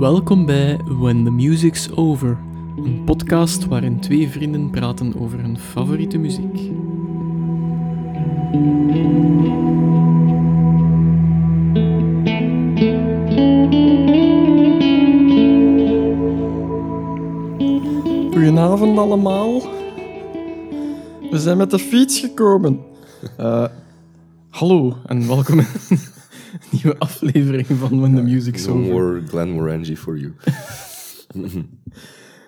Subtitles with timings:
[0.00, 2.38] Welkom bij When the Music's Over,
[2.76, 6.56] een podcast waarin twee vrienden praten over hun favoriete muziek.
[18.32, 19.60] Goedenavond allemaal.
[21.30, 22.80] We zijn met de fiets gekomen.
[23.36, 23.64] Eh,
[24.50, 25.60] hallo en welkom
[26.72, 28.92] nieuwe aflevering van When the Music's No Over.
[28.92, 30.32] more Glen Morangi for you.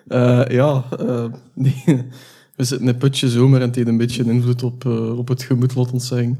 [0.07, 1.25] Eh, ja, eh,
[2.55, 5.27] we zitten in een putje zomer en het heeft een beetje invloed op, eh, op
[5.27, 6.39] het gemoed, laat ons zeggen.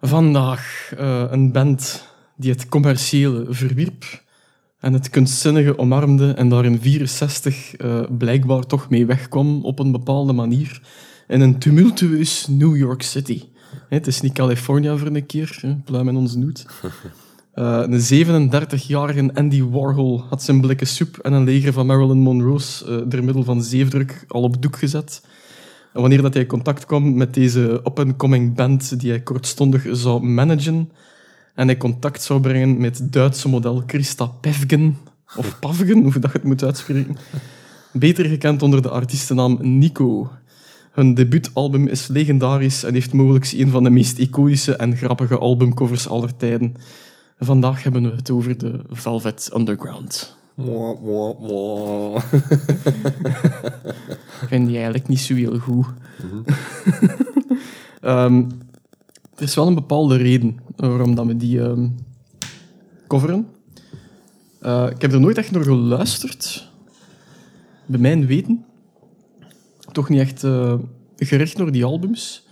[0.00, 4.22] Vandaag eh, een band die het commerciële verwierp
[4.78, 9.92] en het kunstzinnige omarmde en daar in 64 eh, blijkbaar toch mee wegkwam op een
[9.92, 10.80] bepaalde manier
[11.28, 13.42] in een tumultueus New York City.
[13.94, 16.66] Het is niet California voor een keer, pluim in ons noet.
[17.54, 22.84] Eh, een 37-jarige Andy Warhol had zijn blikken soep en een leger van Marilyn Monroe's
[22.84, 25.22] eh door middel van zeefdruk al op doek gezet.
[25.92, 30.22] En wanneer dat hij in contact kwam met deze up-and-coming band die hij kortstondig zou
[30.22, 30.90] managen
[31.54, 34.96] en hij contact zou brengen met Duitse model Christa Pevgen,
[35.36, 37.16] of Pavgen, hoe dat je het moet uitspreken,
[37.92, 40.30] beter gekend onder de artiestennaam Nico.
[40.94, 46.08] Hun debuutalbum is legendarisch en heeft mogelijk een van de meest iconische en grappige albumcovers
[46.08, 46.74] aller tijden.
[47.38, 50.36] Vandaag hebben we het over de Velvet Underground.
[50.54, 52.22] Mwah, mwah, mwah.
[54.48, 55.86] Vind die eigenlijk niet zo heel goed.
[58.00, 58.44] Ehm,
[59.34, 61.88] er is wel een bepaalde reden waarom dat we die ehm,
[63.06, 63.46] coveren.
[64.60, 66.70] Eh, ik heb er nooit echt naar geluisterd.
[67.86, 68.64] Bij mijn weten.
[69.94, 70.74] Toch niet echt eh,
[71.16, 72.46] gericht naar die albums.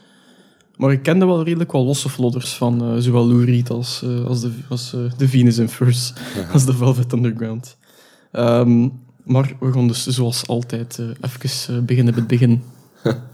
[0.76, 4.24] Maar ik kende wel redelijk wel losse vlodders van eh, zowel Lou Reed als, eh,
[4.24, 6.12] als, de, als de Venus in Furs,
[6.52, 7.76] als de Velvet Underground.
[8.32, 8.88] Ehm,
[9.24, 12.62] maar we gaan dus zoals altijd even beginnen bij het begin.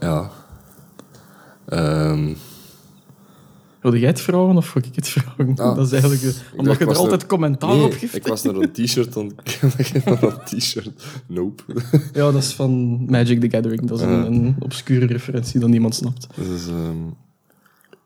[0.00, 0.30] Ja.
[1.68, 2.34] Ehm,
[3.86, 5.56] Wilde jij het vragen of ik het vragen?
[5.56, 5.76] Ah.
[5.76, 6.22] dat is eigenlijk...
[6.22, 8.14] eh, omdat je er altijd commentaar nee, op geeft.
[8.16, 9.26] ik was naar een t-shirt dan
[9.76, 11.04] ik naar een t-shirt.
[11.26, 11.62] Nope.
[12.12, 13.88] Ja, dat is van Magic the Gathering.
[13.88, 16.26] Dat is een, een obscure referentie dat niemand snapt.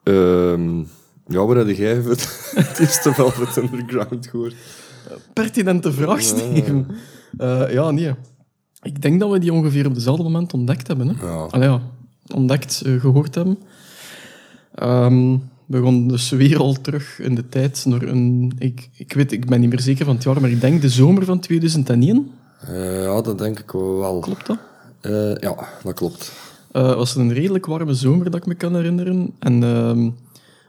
[0.03, 0.79] Ehm,
[1.27, 4.55] ja, wat had jij het, het eerste Velvet Underground gehoord?
[5.33, 6.87] Pertinente vraag, Steven.
[7.37, 8.15] Eh, ja, nee.
[8.83, 11.09] Ik denk dat we die ongeveer op dezelfde moment ontdekt hebben.
[11.09, 11.27] Hè?
[11.27, 11.47] Ja.
[11.51, 11.81] Allee, ja,
[12.35, 13.59] ontdekt, eh, gehoord hebben.
[14.75, 15.37] Ehm,
[15.71, 18.53] we gaan dus weer al terug in de tijd naar een...
[18.59, 20.89] Ik, ik weet, ik ben niet meer zeker van het jaar, maar ik denk de
[20.89, 22.31] zomer van 2001.
[22.61, 24.19] Eh, ja, dat denk ik wel.
[24.21, 24.59] Klopt dat?
[25.01, 26.33] Eh, ja, dat klopt.
[26.73, 29.33] Eh, was een redelijk warme zomer dat ik me kan herinneren.
[29.39, 30.11] En ehm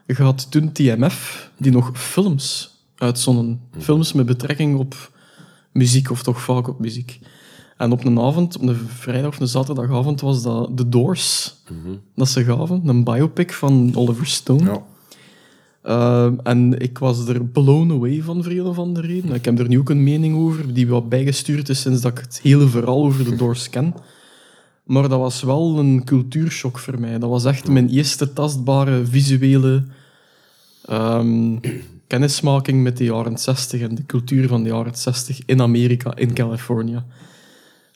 [0.06, 3.60] je had toen TMF, die nog films uitzonden.
[3.78, 5.10] Films met betrekking op
[5.72, 7.20] muziek, of toch vaak op muziek.
[7.76, 11.54] En op een avond, op een vrijdag of een zaterdagavond, was dat The Doors
[12.14, 12.88] dat ze gaven.
[12.88, 14.64] Een biopic van Oliver Stone.
[14.64, 14.82] Ja.
[15.82, 19.34] Ehm, en ik was er blown away van, voor een of andere reden.
[19.34, 22.18] Ik heb er nu ook een mening over, die wat bijgestuurd is sinds dat ik
[22.18, 23.94] het hele verhaal over de Doors ken.
[24.84, 27.18] Maar dat was wel een cultuurshock voor mij.
[27.18, 29.84] Dat was echt mijn eerste tastbare visuele
[30.84, 31.56] ehm,
[32.06, 36.34] kennismaking met de jaren 60 en de cultuur van de jaren 60 in Amerika, in
[36.34, 37.02] Californië.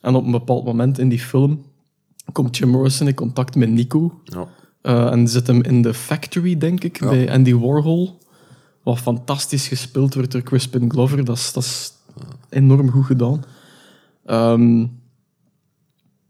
[0.00, 1.64] En op een bepaald moment in die film
[2.32, 4.20] komt Jim Morrison in contact met Nico.
[4.24, 4.48] Ja.
[4.86, 7.08] Eh, en zit hem in de Factory, denk ik, Ja.
[7.08, 8.18] bij Andy Warhol.
[8.82, 11.24] Wat fantastisch gespeeld wordt door Crispin Glover.
[11.24, 11.92] Dat is, dat is
[12.48, 13.44] enorm goed gedaan.
[14.24, 14.84] Ehm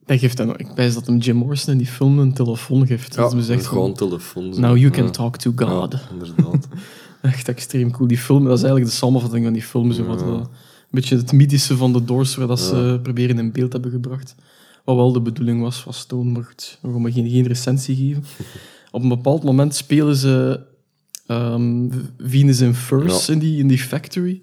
[0.05, 3.15] hij geeft hem, ik wijs dat hem Jim Morrison in die film een telefoon geeft.
[3.15, 4.55] Ja, dat zegt gewoon telefoon.
[4.55, 4.61] zo.
[4.61, 5.11] Now you can Ja.
[5.11, 5.93] talk to God.
[5.93, 6.69] Ja, inderdaad.
[7.23, 8.09] Echt extreem cool.
[8.09, 9.93] Die film, dat is eigenlijk de samenvatting van die film.
[9.93, 10.27] Zo wat, Ja.
[10.27, 10.47] een
[10.91, 14.35] beetje het mythische van de Doors, waar dat ze proberen in beeld hebben gebracht.
[14.87, 17.97] Wat wel de bedoeling was van Stone, maar goed, we gaan maar geen, geen recensie
[17.97, 18.25] geven.
[18.91, 20.61] Op een bepaald moment spelen ze
[21.27, 21.89] ehm,
[22.19, 23.33] Venus in Furs Ja.
[23.33, 24.41] in, die, in die factory.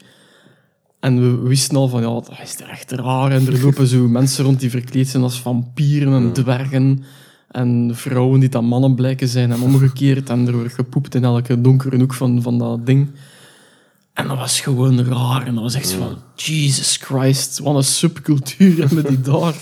[0.99, 3.31] En we wisten al van, ja, dat is er echt raar.
[3.31, 7.03] En er lopen zo mensen rond die verkleed zijn als vampieren en dwergen.
[7.51, 10.29] En vrouwen die dan mannen blijken zijn en omgekeerd.
[10.29, 13.09] En er wordt gepoept in elke donkere hoek van, van dat ding.
[14.13, 15.47] En dat was gewoon raar.
[15.47, 19.55] En dat was echt van, Jesus Christ, wat een subcultuur hebben die daar.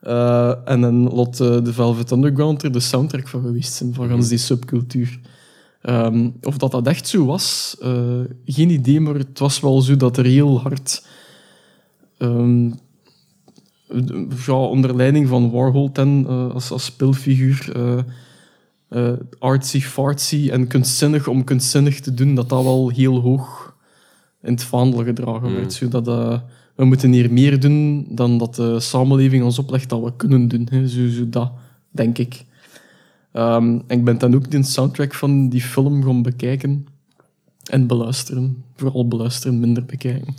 [0.00, 4.08] Eh, en dan lot eh, de Velvet Underground er de soundtrack van geweest zijn, van
[4.08, 5.20] gans die subcultuur.
[5.82, 9.96] Ehm, of dat dat echt zo was, eh, geen idee, maar het was wel zo
[9.96, 11.06] dat er heel hard...
[12.18, 12.70] ehm,
[14.46, 17.72] ja, onder leiding van Warhol ten, als, als speelfiguur...
[19.38, 23.70] artsy-fartsy en kunstzinnig om kunstzinnig te doen, dat dat wel heel hoog
[24.42, 25.54] in het vaandel gedragen Mm.
[25.54, 25.72] werd.
[25.72, 26.40] Zodat eh,
[26.80, 30.66] we moeten hier meer doen dan dat de samenleving ons oplegt dat we kunnen doen.
[30.70, 30.88] Hè.
[30.88, 31.52] Zo, zo dat,
[31.90, 32.44] denk ik.
[33.32, 36.86] Ehm, en ik ben dan ook de soundtrack van die film gaan bekijken
[37.64, 38.64] en beluisteren.
[38.76, 40.34] Vooral beluisteren, minder bekijken.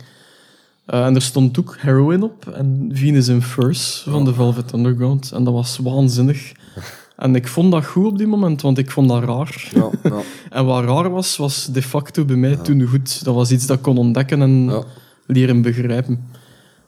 [0.84, 5.32] Eh, en er stond ook Heroin op en Venus in Furs van de Velvet Underground.
[5.32, 6.52] En dat was waanzinnig.
[7.16, 9.70] En ik vond dat goed op die moment, want ik vond dat raar.
[9.74, 10.20] Ja, ja,
[10.58, 13.24] En wat raar was, was de facto bij mij toen goed.
[13.24, 14.82] Dat was iets dat ik kon ontdekken en ja.
[15.32, 16.28] Leren begrijpen.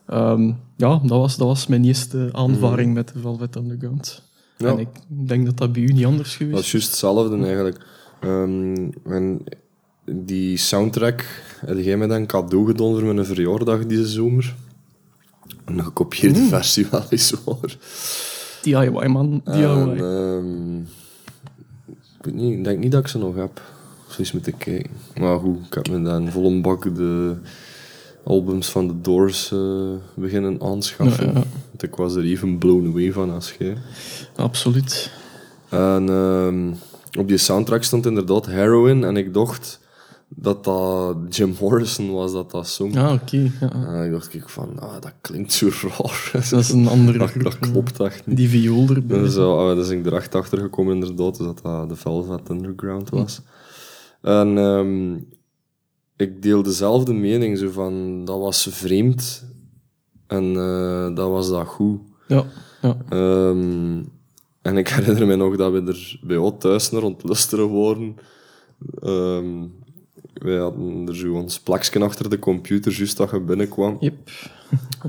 [0.06, 4.23] Ehm, ja, dat was, dat was mijn eerste aanvaring met de Velvet Underground.
[4.56, 4.69] Ja.
[4.69, 7.87] En ik denk dat dat bij u niet anders geweest Dat is juist hetzelfde eigenlijk.
[8.20, 9.44] Ehm, en
[10.05, 11.25] die soundtrack
[11.67, 14.55] heb jij mij dan een cadeau gedaan voor mijn verjaardag deze zomer.
[15.64, 17.76] Een gekopieerde versie wel eens hoor.
[18.62, 19.41] DIY, man.
[19.44, 19.64] DIY.
[19.64, 20.79] En, ehm,
[22.19, 23.62] ik, weet niet, ik denk niet dat ik ze nog heb.
[24.08, 24.91] Zo eens moeten kijken.
[25.20, 27.37] Maar goed, ik heb me dan vol een bak de
[28.25, 29.59] albums van The Doors eh,
[30.15, 31.26] beginnen aanschaffen.
[31.26, 31.32] Ja.
[31.32, 33.76] Want ik was er even blown away van als jij.
[34.37, 35.11] Absoluut.
[35.69, 36.73] En ehm,
[37.19, 39.05] op die soundtrack stond inderdaad Heroin.
[39.05, 39.81] En ik dacht
[40.29, 42.94] dat dat Jim Morrison was dat dat zong.
[42.94, 43.50] Ja, oké.
[43.61, 43.71] ja.
[43.73, 46.31] En ik dacht ik van, ah, dat klinkt zo raar.
[46.50, 47.43] Dat is een andere dat, groep.
[47.43, 48.37] dat klopt echt niet.
[48.37, 49.19] Die viool erbij.
[49.19, 53.41] Dus, uh, dus ik erachter achter gekomen inderdaad, dus dat dat de Velvet Underground was.
[54.23, 55.17] En ehm,
[56.16, 59.44] ik deel dezelfde mening, zo van, dat was vreemd.
[60.26, 62.00] En eh, dat was dat goed.
[62.28, 62.44] Ja,
[62.82, 62.96] ja.
[63.08, 64.02] Ehm,
[64.62, 68.16] en ik herinner me nog dat we er bij jou thuis naar ontlusteren waren.
[69.02, 69.66] Ehm,
[70.34, 73.96] wij hadden er zo ons plakje achter de computer, juist dat je binnenkwam.
[74.00, 74.31] Yep.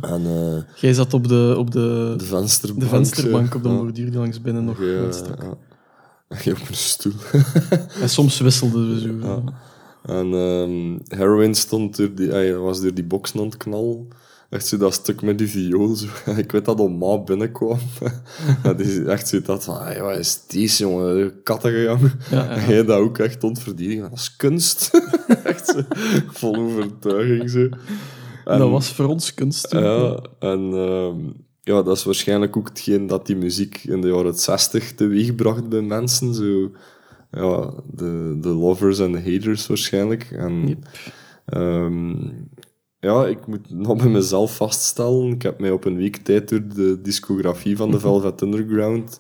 [0.02, 2.82] En eh, Jij zat op de, op de, de vensterbank.
[2.82, 5.42] de vensterbank op de borduur die langs binnen nog Ja, stak.
[5.42, 5.58] ja.
[6.28, 7.12] En op een stoel.
[8.02, 9.10] En soms wisselden we zo.
[9.28, 9.44] Ja.
[10.06, 14.08] En ehm Heroin stond door die, was door die boxen aan het knallen.
[14.50, 15.96] Echt zo dat stuk met die viool.
[15.96, 16.08] Zo.
[16.38, 17.80] Ik weet dat oma binnenkwam.
[18.64, 21.34] en die echt zo dat van, wat is die jongen?
[21.44, 22.12] Kattengang.
[22.32, 22.50] Ja, ja.
[22.56, 24.02] En jij dat ook echt ontverdedigen.
[24.10, 24.92] Dat is kunst.
[25.44, 25.82] echt zo,
[26.28, 27.70] vol overtuiging zo.
[28.46, 29.70] En- dat was voor ons kunst.
[29.70, 29.84] toen.
[29.84, 31.18] ja, en ehm,
[31.64, 35.82] ja, dat is waarschijnlijk ook hetgeen dat die muziek in de jaren 60 teweegbracht bij
[35.82, 36.34] mensen.
[36.34, 36.72] Zo,
[37.36, 40.32] ja, de, de lovers en de haters waarschijnlijk.
[40.32, 40.88] En, Yep.
[41.46, 42.16] ehm,
[43.00, 45.32] ja, ik moet nog bij mezelf vaststellen.
[45.32, 49.20] Ik heb mij op een week tijd door de discografie van de Velvet Underground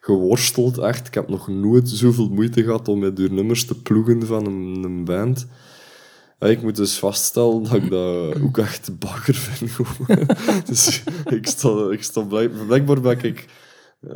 [0.00, 0.78] geworsteld.
[0.78, 4.46] Echt, ik heb nog nooit zoveel moeite gehad om mij door nummers te ploegen van
[4.46, 5.46] een, een band.
[6.38, 9.76] Ja, ik moet dus vaststellen dat ik dat ook echt bagger vind.
[10.68, 13.46] dus ik sta, ik sta blijk, blijkbaar ben ik...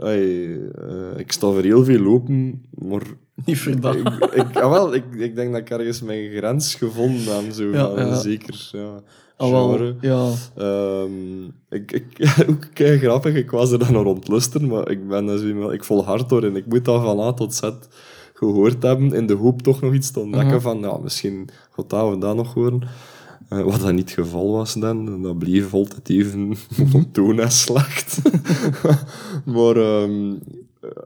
[0.02, 3.02] eh, ik sta voor heel veel lopen, maar
[3.44, 3.94] Niet voor dat.
[3.94, 7.52] ik, ik, ah, wel, ik, ik denk dat ik ergens mijn grens gevonden heb.
[7.52, 8.14] Zo, Ja.
[8.14, 9.00] Zeker, ja.
[9.36, 9.96] Ah, genre.
[10.00, 10.28] ja.
[10.56, 15.26] Ehm, ik, ik, ook kei grappig, ik was er dan naar ontlusten, maar ik ben
[15.26, 17.60] dus iemand, ik volhard door en ik moet dat van A tot Z
[18.34, 20.60] gehoord hebben, in de hoop toch nog iets te ontdekken Mhm.
[20.60, 22.82] van, ja, misschien gaat dat of dat nog horen.
[23.48, 26.48] Eh, wat dat niet het geval was dan, dat bleef altijd even
[26.92, 28.18] monotoon en slecht.
[29.54, 30.34] maar ehm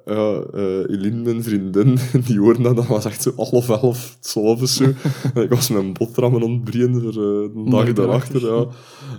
[0.04, 4.76] ja, eh Eline, mijn vriendin, die hoorde dat, dat was echt zo half elf, s'avonds
[4.76, 4.84] zo.
[5.34, 6.64] En ik was mijn boterhammen aan het
[7.02, 8.66] voor eh, de dag daarachter, ja.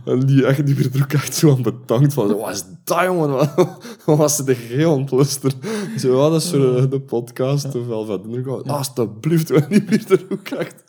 [0.06, 2.64] En die, echt, die werd er ook echt zo aan bedankt van, zo, wat is
[2.84, 3.30] dat, jongen?
[3.30, 3.78] Wat,
[4.18, 5.52] was ze de geel ontluster?
[5.98, 8.06] Zo, ja, dat is voor eh, de podcast, of wel
[8.40, 8.68] ik dacht,
[9.00, 10.84] alsjeblieft, en die werd er ook echt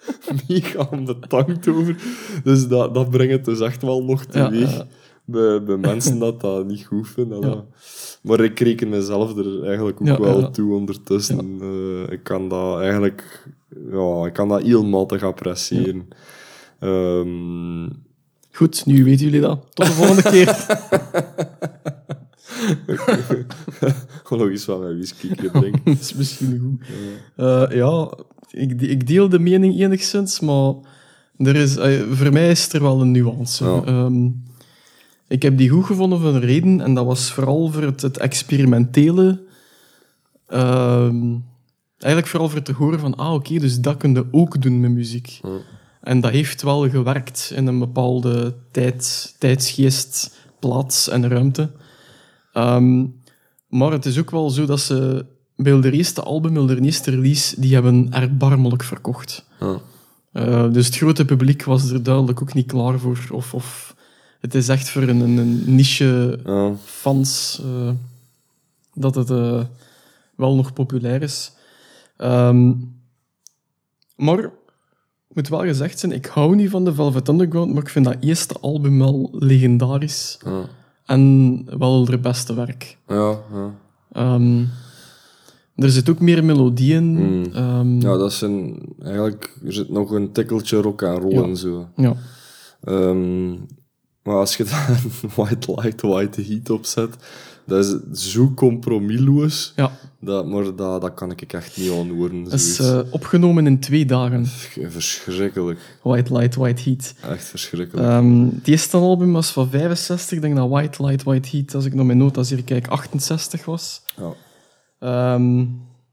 [0.48, 1.96] mega aan bedankt over.
[2.44, 4.76] Dus dat, dat brengt het dus echt wel nog Ja, teweeg.
[4.76, 4.86] ja.
[5.26, 7.40] Bij, bij mensen dat dat niet goed vinden.
[7.40, 7.48] Ja.
[7.48, 7.64] dat-
[8.24, 10.50] Maar ik reken mezelf er eigenlijk ook Ja, wel ja.
[10.50, 11.58] toe ondertussen.
[11.60, 13.48] Eh, ik kan dat eigenlijk...
[13.90, 16.08] Ja, ik kan dat heel matig appreciëren.
[16.80, 17.88] Ehm,
[18.52, 19.66] Goed, nu weten jullie dat.
[19.72, 20.46] Tot de volgende keer.
[24.22, 25.72] Gewoon nog eens wat mijn whisky drinken.
[25.84, 26.86] dat is misschien goed.
[27.36, 28.12] Eh, ja,
[28.50, 30.74] ik, ik deel de mening enigszins, maar
[31.36, 33.64] er is, eh, voor mij is er wel een nuance.
[33.64, 34.10] Ja.
[35.28, 38.18] Ik heb die goed gevonden voor een reden, en dat was vooral voor het, het
[38.18, 39.42] experimentele.
[40.46, 41.36] Ehm,
[41.98, 44.90] eigenlijk vooral voor te horen van, ah oké, dus dat kun je ook doen met
[44.90, 45.40] muziek.
[46.00, 51.70] En dat heeft wel gewerkt in een bepaalde tijd, tijdsgeest, plaats en ruimte.
[52.52, 53.06] Ehm,
[53.68, 55.26] maar het is ook wel zo dat ze
[55.56, 59.46] bij de eerste album, bij de eerste release, die hebben erbarmelijk verkocht.
[60.32, 63.18] Eh, dus het grote publiek was er duidelijk ook niet klaar voor.
[63.30, 63.93] Of, of
[64.44, 66.74] het is echt voor een, een- een niche Ja.
[66.84, 67.90] fans eh,
[68.94, 69.64] dat het eh,
[70.36, 71.52] wel nog populair is.
[72.16, 72.72] Ehm,
[74.16, 74.50] maar
[75.28, 78.16] moet wel gezegd zijn, ik hou niet van de Velvet Underground, maar ik vind dat
[78.20, 80.38] eerste album wel legendarisch.
[80.44, 80.64] Ja,
[81.06, 82.98] En wel haar beste werk.
[83.08, 83.38] ja.
[83.52, 83.74] ja.
[84.12, 84.64] Ehm,
[85.76, 87.04] er zit ook meer melodie in.
[87.04, 87.44] Mm.
[87.52, 89.56] Ehm, Ja, dat zijn eigenlijk...
[89.64, 91.88] Er zit nog een tikkeltje rock en roll en zo.
[91.96, 92.14] ja.
[94.24, 95.00] Maar als je daar
[95.36, 97.16] White Light, White Heat op zet,
[97.66, 99.72] dat is zo compromisloos.
[99.76, 99.90] Ja,
[100.20, 102.44] Dat, maar dat, dat kan ik echt niet aanhoren.
[102.44, 104.46] dat is eh, opgenomen in twee dagen.
[104.88, 105.98] Verschrikkelijk.
[106.02, 107.14] White Light, White Heat.
[107.30, 108.06] Echt verschrikkelijk.
[108.08, 110.36] Ehm het eerste album was van 65.
[110.36, 113.64] Ik denk dat White Light, White Heat, als ik naar mijn notas hier kijk, 68
[113.64, 114.02] was.
[114.16, 114.32] ja.
[114.98, 115.64] Ehm,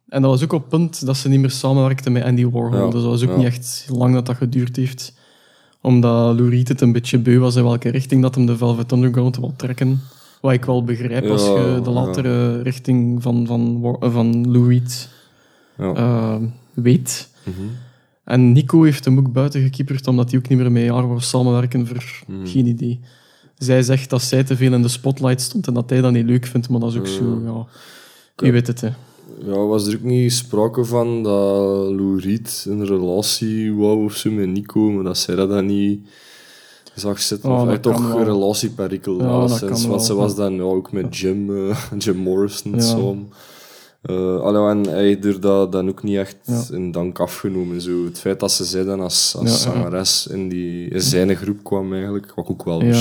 [0.07, 2.85] en dat was ook op het punt dat ze niet meer samenwerkte met Andy Warhol.
[2.85, 3.35] Ja, Dus dat was ook ja.
[3.35, 5.13] niet echt lang dat dat geduurd heeft.
[5.81, 8.91] Omdat Lou Reed het een beetje beu was in welke richting dat hem de Velvet
[8.91, 10.01] Underground wil trekken.
[10.41, 11.91] Wat ik wel begrijp als Ja, je de ja.
[11.91, 15.09] latere richting van, van, eh, van Lou Reed
[15.77, 15.93] Ja.
[15.93, 16.35] eh,
[16.73, 17.29] weet.
[17.45, 17.55] Mhm.
[18.23, 21.19] En Nico heeft hem ook buiten gekieperd, omdat hij ook niet meer met jaar wou
[21.21, 22.45] samenwerken voor Hmm.
[22.47, 22.99] geen idee.
[23.57, 26.25] Zij zegt dat zij te veel in de spotlight stond en dat hij dat niet
[26.25, 27.65] leuk vindt, maar dat is ook zo, ja...
[28.45, 28.89] Je weet het, hè.
[29.39, 34.31] Ja, was er ook niet sprake van dat Lou Reed een relatie wou of zo
[34.31, 36.07] met Nico, maar dat zij dat dan niet
[36.95, 37.49] zag zitten?
[37.51, 41.67] Oh, of toch een relatieperikel Ja, alleszins, want ze was dan ja, ook met Jim,
[41.69, 42.81] eh, Jim Morrison Ja.
[42.81, 43.29] samen.
[44.01, 46.63] Eh, en hij heeft er dat dan ook niet echt Ja.
[46.71, 47.81] in dank afgenomen.
[47.81, 48.05] Zo.
[48.05, 49.75] Het feit dat ze zij dan als, als Ja, ja.
[49.79, 52.93] zangeres in, die, in zijn groep kwam eigenlijk, wat ik ook wel Ja,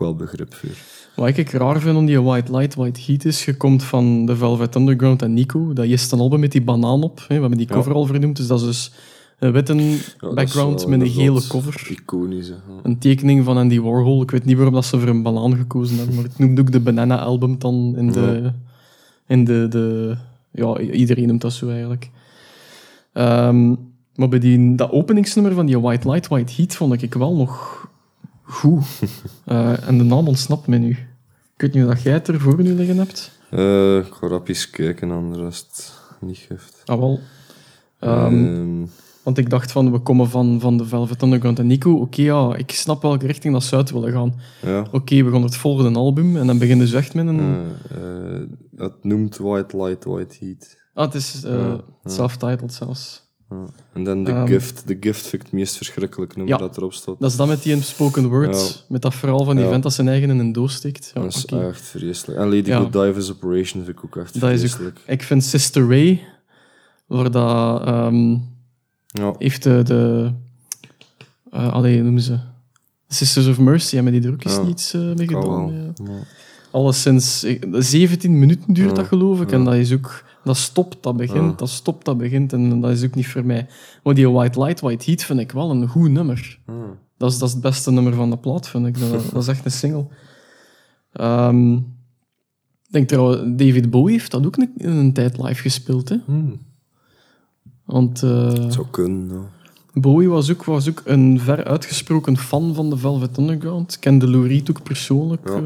[0.00, 0.12] ja, ja.
[0.12, 0.70] wel begrip voor.
[1.14, 4.36] Wat ik raar vind aan die White Light, White Heat is, je komt van de
[4.36, 7.66] Velvet Underground en Nico, dat eerste album met die banaan op, hè, we hebben die
[7.68, 7.74] Ja.
[7.74, 8.92] cover al vernoemd, dus dat is dus
[9.38, 11.86] een witte Ja, background is wel met een gele cover.
[11.90, 12.54] Iconisch, hè.
[12.54, 12.80] Ja.
[12.82, 14.22] Een tekening van Andy Warhol.
[14.22, 16.72] Ik weet niet waarom dat ze voor een banaan gekozen hebben, maar het noemt ook
[16.72, 18.52] de Banana Album dan in de...
[19.26, 20.16] In de, de
[20.52, 22.10] ja, iedereen noemt dat zo eigenlijk.
[23.12, 23.74] Ehm,
[24.14, 27.79] maar bij die, dat openingsnummer van die White Light, White Heat vond ik wel nog
[28.50, 28.84] goed.
[29.44, 30.90] Eh, en de naam ontsnapt me nu.
[30.90, 33.30] Ik weet niet of jij het er voor nu liggen hebt.
[33.50, 36.82] Eh, ik ga rap eens kijken, anders is het niet gift.
[36.84, 37.20] Ah, wel.
[37.98, 38.86] Ehm, Ehm,
[39.22, 41.92] Want ik dacht van, we komen van, van de Velvet Underground en Nico.
[41.94, 44.34] Oké, ja, ik snap welke richting dat ze uit willen gaan.
[44.62, 44.86] ja.
[44.92, 47.64] Oké, we gaan het volgende album en dan beginnen ze echt met een...
[47.90, 48.40] Eh,
[48.76, 50.76] het noemt White Light, White Heat.
[50.94, 51.80] Ah, het is eh, ja.
[52.04, 53.28] self-titled zelfs.
[53.92, 54.82] En dan The Ehm, Gift.
[54.86, 56.60] The Gift vind ik het meest verschrikkelijk nummer Ja.
[56.60, 57.16] dat erop staat.
[57.18, 58.80] Dat is dan met die spoken word, Ja.
[58.88, 59.70] met dat verhaal van die Ja.
[59.70, 61.10] vent dat zijn eigen in een doos steekt.
[61.14, 62.38] Ja, dat is echt vreselijk.
[62.38, 62.78] En Lady Ja.
[62.80, 64.98] Godiva's Operation vind ik ook echt Dat is ook- vreselijk.
[65.06, 66.20] Ik vind Sister Ray,
[67.06, 67.82] waar dat
[69.06, 69.34] Ja.
[69.38, 69.82] heeft de...
[69.82, 70.32] de
[71.50, 72.38] eh allee, noemen ze?
[73.08, 74.62] Sisters of Mercy, hebben die er ook eens Ja.
[74.62, 75.72] niets eh, mee gedaan?
[75.72, 76.04] Ja.
[76.12, 76.18] Ja.
[76.70, 79.52] Alleszins eh, 17 minuten duurt dat, geloof ik.
[79.52, 80.24] En dat is ook...
[80.44, 82.52] Dat stopt, dat begint, dat stopt, dat begint.
[82.52, 83.66] En dat is ook niet voor mij.
[84.02, 86.58] Maar die White Light, White Heat vind ik wel een goed nummer.
[87.16, 88.98] Dat is, dat is het beste nummer van de plaat, vind ik.
[89.00, 90.06] Dat, dat is echt een single.
[91.12, 91.82] Ehm, ik
[92.90, 96.08] denk trouwens, David Bowie heeft dat ook een, een tijd live gespeeld.
[96.08, 96.16] Hè?
[96.24, 96.60] Hmm.
[97.84, 99.48] Want eh, zou kunnen.
[99.92, 103.98] Bowie was ook, was ook een ver uitgesproken fan van de Velvet Underground.
[103.98, 105.48] Kende Lou Reed ook persoonlijk.
[105.48, 105.54] Ja.
[105.54, 105.62] eh.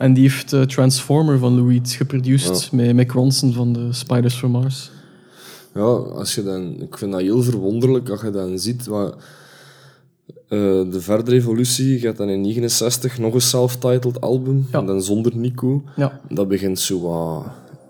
[0.00, 4.34] En die heeft eh, Transformer van Lou Reed geproduceerd met Mick Ronson van de Spiders
[4.34, 4.90] from Mars.
[5.74, 9.14] Ja, als je dan, ik vind dat heel verwonderlijk als je dan ziet wat,
[10.48, 10.58] eh,
[10.90, 14.78] de verdere evolutie gaat dan in 69 nog een self-titled album, Ja.
[14.78, 15.82] en dan zonder Nico.
[15.96, 17.44] Ja, Dat begint zo wat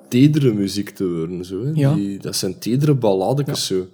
[0.09, 1.45] tedere muziek te worden.
[1.45, 1.95] Zo, hè.
[1.95, 3.87] Die, dat zijn tedere balladetjes zo.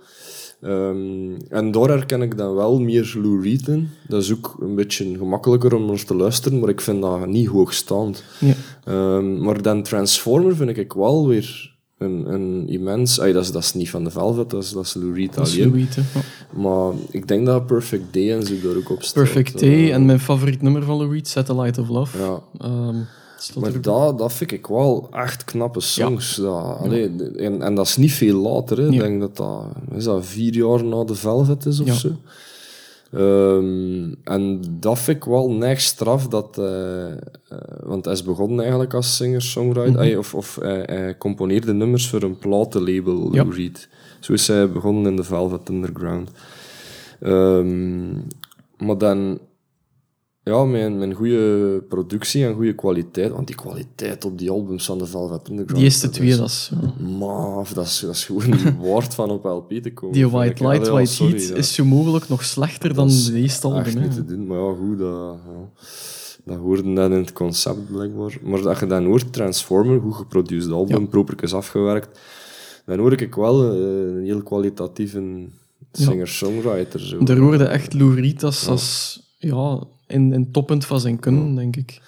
[0.60, 3.88] Ehm, en daar herken ik dan wel meer Lou Reed in.
[4.08, 7.46] Dat is ook een beetje gemakkelijker om naar te luisteren, maar ik vind dat niet
[7.48, 8.24] hoogstaand.
[8.38, 8.54] ja.
[8.84, 13.20] Ehm, maar dan Transformer vind ik wel weer een, een immens...
[13.20, 15.34] Ay, dat, is, dat is niet van de Velvet, dat is, dat is Lou Reed
[15.34, 15.56] dat is.
[15.56, 15.94] Lou Reed.
[15.94, 16.20] Ja.
[16.60, 19.24] Maar ik denk dat Perfect Day en zo daar ook op staat.
[19.24, 22.18] Perfect Eh, Day en mijn favoriet nummer van Lou Reed, Satellite of Love.
[22.18, 22.96] Ja, Ehm,
[23.60, 26.36] maar dat, dat vind ik wel echt knappe songs.
[26.36, 28.86] Dat, allee, en, en dat is niet veel later.
[28.86, 29.02] Ik Ja.
[29.02, 29.64] denk dat dat,
[29.94, 31.92] is dat vier jaar na de Velvet is of Ja.
[31.94, 32.08] zo.
[33.12, 37.18] Ehm, en dat vind ik wel neig straf, dat, eh, eh,
[37.82, 40.00] want hij is begonnen eigenlijk als singer-songwriter, Mhm.
[40.00, 43.46] Ay, of, of hij, componeerde nummers voor een platenlabel, Ja.
[43.50, 43.88] Reed.
[44.20, 46.30] Zo is hij begonnen in de Velvet Underground.
[47.20, 48.12] Ehm,
[48.78, 49.38] maar dan,
[50.50, 54.98] ja, mijn, mijn goede productie en goede kwaliteit, want die kwaliteit op die albums van
[54.98, 55.74] de Velvet Underground...
[55.74, 56.70] Die eerste dat twee, dat is...
[56.80, 57.04] ja.
[57.18, 60.14] Maaf, dat is, dat is gewoon niet waard van op LP te komen.
[60.14, 60.68] Die White.
[60.68, 61.54] Light, White sorry, Heat ja.
[61.54, 63.80] is zo mogelijk nog slechter dan Dat de eerste album.
[63.80, 64.00] Echt hè.
[64.00, 65.36] niet te doen, maar ja, goed, dat, ja,
[66.44, 68.38] dat hoorde dan in het concept blijkbaar.
[68.42, 71.56] Maar als je dan hoort, Transformer, goed geproduceerd album, Ja.
[71.56, 72.18] afgewerkt,
[72.84, 73.78] dan hoor ik wel eh,
[74.16, 75.48] een heel kwalitatieve
[75.92, 77.00] singer-songwriter.
[77.00, 77.22] Zo.
[77.24, 82.00] Daar hoorde echt Lou Reed als, als ja, in, toppunt van zijn kunnen, denk ik.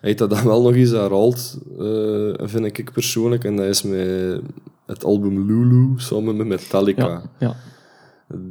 [0.00, 3.44] Hij heeft dat dan wel nog eens herhaald, eh, vind ik persoonlijk.
[3.44, 4.40] En dat is met
[4.86, 7.08] het album Lulu samen met Metallica.
[7.08, 7.56] Ja, ja.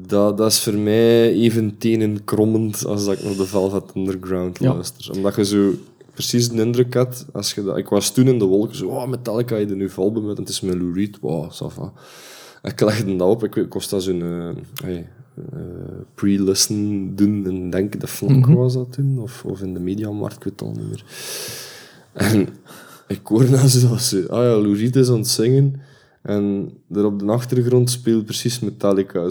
[0.07, 4.59] Dat, dat is voor mij even tenen krommend als dat ik naar de Velvet Underground
[4.59, 4.73] Ja.
[4.73, 5.11] luister.
[5.15, 5.73] Omdat je zo
[6.13, 9.07] precies de indruk had, als je dat, ik was toen in de wolken, zo, oh,
[9.07, 11.93] Metallica, je er nu album uit, en het is met Lou Reed, wow, ça va.
[12.63, 14.19] Ik legde dat op, ik, ik kost dat zo'n
[14.83, 15.03] hey, eh,
[16.15, 18.55] pre-listen doen, en denk de flank Mhm.
[18.55, 21.03] was dat toen, of, of in de mediamarkt, ik weet het al niet meer.
[22.13, 22.47] En
[23.07, 25.81] ik hoor nou zo, dat ze, ah ja, is aan het zingen,
[26.21, 29.21] en er op de achtergrond speelt precies Metallica.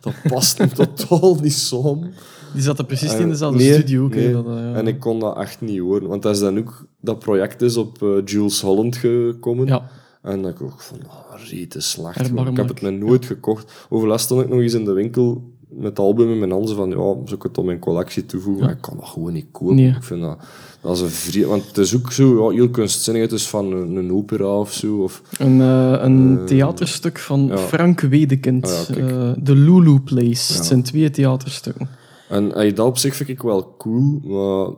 [0.00, 2.12] Dat past hem totaal niet samen.
[2.54, 4.04] Die zaten precies En- in dezelfde nee, studio.
[4.04, 4.32] ook, nee.
[4.32, 4.72] dat, eh, ja.
[4.74, 6.08] En ik kon dat echt niet horen.
[6.08, 6.86] Want dat is dan ook...
[7.00, 9.66] Dat project is op eh, Jules Holland gekomen.
[9.66, 9.90] Ja,
[10.22, 10.98] En dat ik ook van...
[11.06, 12.32] Oh, rete slecht.
[12.32, 12.48] Man.
[12.48, 13.86] Ik heb het me nooit gekocht.
[13.88, 16.76] Overlast stond ik nog eens in de winkel met album in mijn handen.
[16.76, 18.64] Van, ja, zou ik het op mijn collectie toevoegen?
[18.64, 19.74] Maar ik kan dat gewoon niet kopen.
[19.74, 19.88] Nee.
[19.88, 20.38] Ik vind dat...
[20.80, 21.46] Dat is een vrie...
[21.46, 23.22] Want het is ook zo ja, heel kunstzinnig.
[23.22, 25.02] Het is van een, een opera of zo.
[25.02, 27.58] Of, een, eh, een Eh, theaterstuk van ja.
[27.58, 28.66] Frank Wedekind.
[28.90, 30.52] Ah, ja, eh, The Lulu Place.
[30.52, 30.58] Ja.
[30.58, 31.88] Het zijn twee theaterstukken.
[32.28, 34.68] En ey, dat op zich vind ik wel cool, maar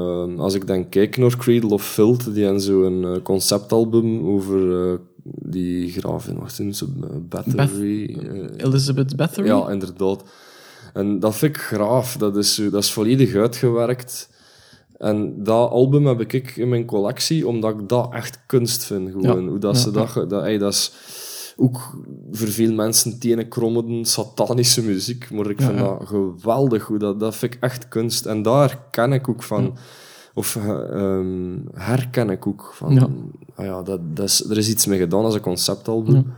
[0.00, 5.00] ehm, als ik dan kijk naar Cradle of Filth, die hebben zo'n eh, conceptalbum over
[5.34, 6.84] die graaf in, wacht eens,
[7.28, 8.16] Battery.
[8.16, 9.48] eh, Elizabeth Bathory.
[9.48, 10.22] ja, inderdaad.
[10.92, 14.28] En dat vind ik graaf, dat is, dat is volledig uitgewerkt.
[14.98, 19.10] En dat album heb ik in mijn collectie, omdat ik dat echt kunst vind.
[19.10, 19.42] Gewoon.
[19.42, 20.92] Ja, Hoe dat ja, ze dat, dat, ey, dat is
[21.56, 22.00] ook
[22.32, 25.84] voor veel mensen tenen krommende satanische muziek, maar ik Ja, vind ja.
[25.84, 26.86] dat geweldig.
[26.86, 28.26] Hoe dat, dat vind ik echt kunst.
[28.26, 29.76] En daar ken ik ook van.
[30.34, 32.94] Of eh, ehm, herken ik ook van.
[33.58, 33.64] Ja.
[33.64, 36.32] Ah ja, dat, dat is, er is iets mee gedaan als een conceptalbum.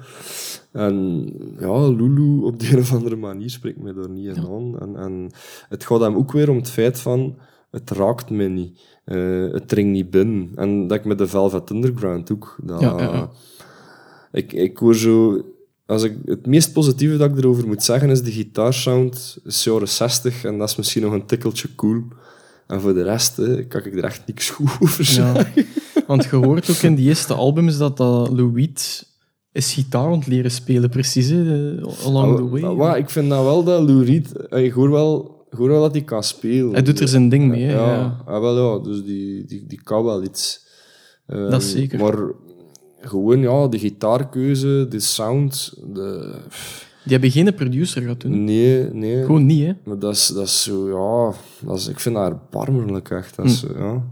[0.72, 1.24] En
[1.58, 4.80] ja, Lulu op de een of andere manier spreekt mij daar niet in aan.
[4.80, 5.30] En, en
[5.68, 7.38] het gaat hem ook weer om het feit van,
[7.70, 8.80] het raakt me niet.
[9.04, 10.50] Eh, het dringt niet binnen.
[10.54, 12.56] En dat ik met de Velvet Underground ook.
[12.62, 13.30] Dat, Ja, ja, ja.
[14.32, 15.44] Ik, ik hoor zo...
[15.86, 19.88] Als ik, het meest positieve dat ik erover moet zeggen is de gitaarsound is jaren
[19.88, 22.02] 60 en dat is misschien nog een tikkeltje cool.
[22.66, 25.66] En voor de rest eh, kan ik er echt niks goed over zeggen.
[26.10, 26.16] Ja.
[26.16, 29.08] Want je hoort ook in die eerste albums dat, dat Lou Reed
[29.52, 32.74] is gitaar aan het leren spelen, precies, hè, along the way.
[32.74, 34.32] Maar, ik vind nou wel dat Lou Reed...
[34.48, 36.72] eh, Ik hoor wel, ik hoor wel dat hij kan spelen.
[36.72, 38.22] Hij doet er zijn ding mee, hè, Ja, ja.
[38.26, 38.82] ah, wel ja.
[38.84, 40.68] Dus die, die, die kan wel iets.
[41.26, 41.98] Dat is zeker.
[41.98, 42.18] Maar
[43.00, 46.34] gewoon, ja, de gitaarkeuze, de sound, de...
[47.02, 48.44] Die hebben geen producer gehad doen.
[48.44, 49.24] Nee, nee.
[49.24, 49.72] Gewoon niet, hè.
[49.84, 51.34] Maar dat is, dat is zo, ja...
[51.66, 53.36] Dat is, ik vind dat erbarmelijk, echt.
[53.36, 53.78] Dat is, Hm.
[53.82, 54.02] ja.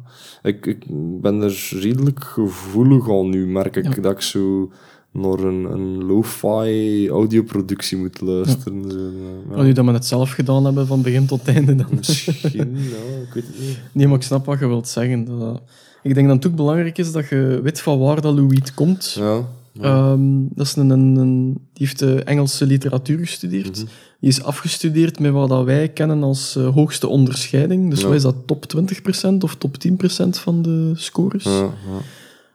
[0.42, 0.84] ik, ik
[1.20, 4.02] ben er redelijk gevoelig aan nu, merk ik.
[4.02, 4.70] Dat ik zo
[5.12, 8.90] naar een, een lo-fi audioproductie moet luisteren.
[8.90, 9.54] Zo, ja.
[9.56, 11.86] Maar nu dat we het zelf gedaan hebben van begin tot einde dan.
[11.96, 12.64] Misschien, ja,
[13.26, 13.78] ik weet het niet.
[13.92, 15.24] Nee, maar ik snap wat je wilt zeggen.
[15.24, 15.62] Dat,
[16.02, 18.74] ik denk dat het ook belangrijk is dat je weet van waar dat Lou Reed
[18.74, 19.16] komt.
[19.18, 19.48] Ja.
[19.80, 23.76] Ehm, dat is een, een, een- die heeft eh, Engelse literatuur gestudeerd.
[23.76, 23.86] Mhm.
[24.20, 27.90] Die is afgestudeerd met wat dat wij kennen als eh, hoogste onderscheiding.
[27.90, 28.06] Dus Ja.
[28.06, 31.44] wat is dat, top 20% of top 10% van de scores?
[31.44, 31.70] Ja.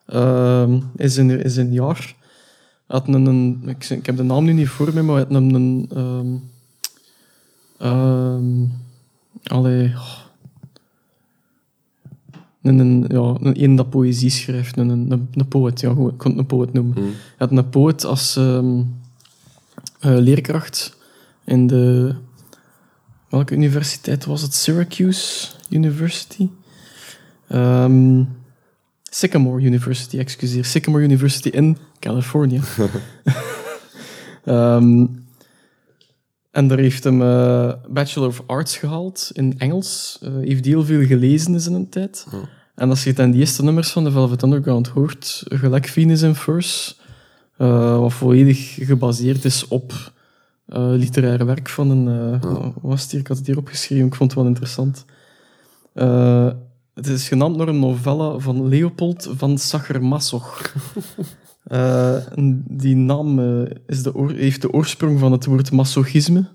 [0.06, 2.16] Ehm, is, in, is een jaar.
[2.88, 5.34] Had een, een, ik, ik heb de naam nu niet voor me, maar hij had
[5.42, 5.54] een.
[5.54, 5.90] een
[7.78, 8.66] ehm,
[9.44, 9.88] allee.
[9.88, 10.22] oh.
[12.64, 14.90] Een, een, ja, een, een dat poëzie schrijft, een,
[15.34, 16.94] een, poët, ja, gewoon, ik kon het een poët noemen.
[16.94, 17.02] Hm.
[17.02, 18.70] Hij had een poët als eh,
[20.00, 20.98] leerkracht
[21.44, 22.16] in de...
[23.30, 24.54] Welke universiteit was het?
[24.54, 26.50] Syracuse University?
[27.48, 28.24] Ehm,
[29.10, 30.66] Sycamore University, excuseer.
[30.66, 32.62] Sycamore University in California.
[34.44, 35.06] Ehm,
[36.54, 40.20] en daar heeft hem eh, Bachelor of Arts gehaald in Engels.
[40.22, 42.28] Eh, heeft heel veel gelezen in zijn tijd.
[42.76, 46.36] En als je dan die eerste nummers van de Velvet Underground hoort, gelijk Venus in
[46.36, 46.94] Verse,
[47.58, 50.12] eh, wat volledig gebaseerd is op
[50.66, 52.40] eh literair werk van een...
[52.82, 53.20] was het hier?
[53.20, 55.06] Ik had het hier opgeschreven, ik vond het wel interessant.
[56.94, 60.62] Het is genaamd naar een novelle van Leopold van Sacher-Masoch.
[61.64, 62.16] Eh,
[62.68, 66.46] die naam eh, is de heeft de oorsprong van het woord masochisme.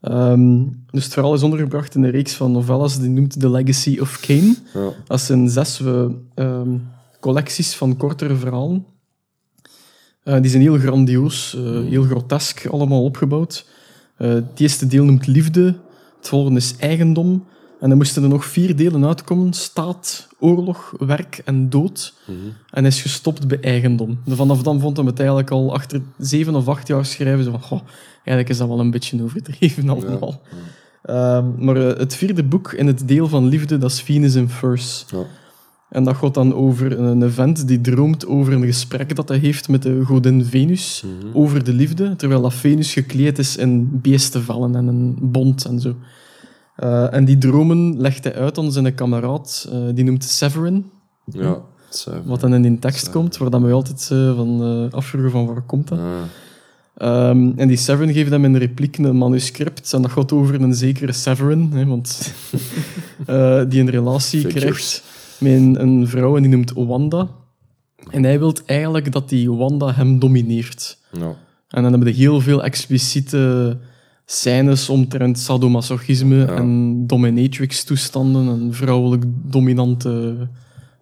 [0.00, 3.98] Ehm, dus het verhaal is ondergebracht in een reeks van novellas die noemt The Legacy
[4.00, 4.56] of Cain.
[4.74, 4.90] Ja.
[5.06, 6.78] Dat zijn zes eh, ehm,
[7.20, 8.86] collecties van kortere verhalen.
[10.40, 11.56] Die zijn heel grandioos,
[11.88, 13.66] heel grotesk allemaal opgebouwd.
[14.16, 15.64] Het eerste deel noemt liefde,
[16.16, 17.44] het volgende is eigendom,
[17.80, 19.52] En dan moesten er nog vier delen uitkomen.
[19.52, 22.14] Staat, oorlog, werk en dood.
[22.26, 22.36] Mhm.
[22.70, 24.18] En is gestopt bij eigendom.
[24.28, 27.44] Vanaf dan vond hij het eigenlijk al achter zeven of acht jaar schrijven.
[27.44, 27.80] Zo van, goh,
[28.14, 30.40] eigenlijk is dat wel een beetje overdreven allemaal.
[31.02, 34.48] Ehm, maar eh, het vierde boek in het deel van liefde, dat is Venus in
[34.48, 35.04] Verse.
[35.10, 35.22] Ja.
[35.88, 39.68] En dat gaat dan over een event die droomt over een gesprek dat hij heeft
[39.68, 41.36] met de godin Venus Mhm.
[41.36, 45.94] over de liefde, terwijl dat Venus gekleed is in beestenvallen en een bont en zo.
[46.76, 50.90] Eh, en die dromen legt hij uit aan zijn kameraad, eh, die noemt Severin,
[51.24, 51.60] Ja,
[52.24, 55.46] wat dan in die tekst komt, waar dan we altijd eh, van eh afvragen van
[55.46, 55.98] waar komt dat.
[55.98, 56.04] Ah,
[56.96, 59.92] Ehm, en die Severin geeft hem in de repliek een manuscript.
[59.92, 61.70] En dat gaat over een zekere Severin.
[61.72, 62.32] Hè, want
[63.26, 64.62] eh, die een relatie Figures.
[64.62, 65.02] krijgt
[65.38, 67.28] met een, een vrouw en die noemt Wanda.
[68.10, 70.98] En hij wil eigenlijk dat die Wanda hem domineert.
[71.12, 71.34] ja.
[71.68, 73.76] En dan hebben we heel veel expliciete
[74.26, 76.46] scènes omtrent sadomasochisme Ja.
[76.46, 80.36] en dominatrix-toestanden en vrouwelijk dominante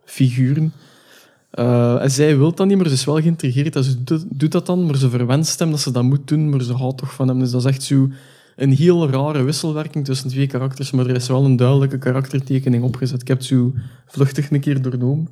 [0.05, 0.73] figuren.
[1.51, 3.77] Eh, en zij wil dat niet, maar ze is wel geïntrigeerd.
[3.77, 6.63] En ze doet, dat dan, maar ze verwenst hem dat ze dat moet doen, maar
[6.63, 7.39] ze houdt toch van hem.
[7.39, 8.09] Dus dat is echt zo
[8.57, 13.21] een heel rare wisselwerking tussen twee karakters, maar er is wel een duidelijke karaktertekening opgezet.
[13.21, 13.73] Ik heb het zo
[14.07, 15.29] vluchtig een keer doornomen.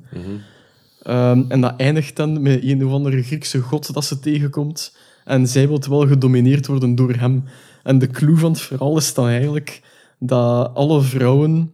[1.01, 4.95] Ehm, en dat eindigt dan met een of andere Griekse god dat ze tegenkomt.
[5.25, 7.43] En zij wil wel gedomineerd worden door hem.
[7.83, 9.81] En de clue van het verhaal is dan eigenlijk
[10.19, 11.73] dat alle vrouwen...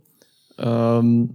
[0.55, 1.25] ehm,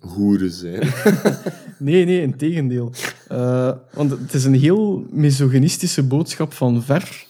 [0.00, 0.88] Hoeren zijn.
[1.78, 2.92] nee, nee, in tegendeel.
[3.28, 7.26] Eh, want het is een heel misogynistische boodschap van ver,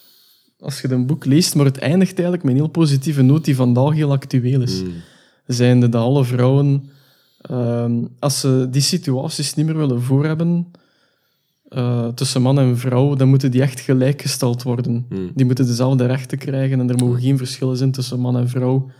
[0.61, 3.57] als je een boek leest, maar het eindigt eigenlijk met een heel positieve noot die
[3.57, 4.83] vandaag heel actueel is.
[4.83, 4.93] Mm.
[5.47, 6.91] Zijnde dat alle vrouwen,
[7.41, 10.67] ehm, als ze die situaties niet meer willen voorhebben
[11.69, 15.07] eh, tussen man en vrouw, dan moeten die echt gelijkgesteld worden.
[15.09, 15.31] Mm.
[15.35, 18.91] Die moeten dezelfde rechten krijgen en er mogen geen verschillen zijn tussen man en vrouw.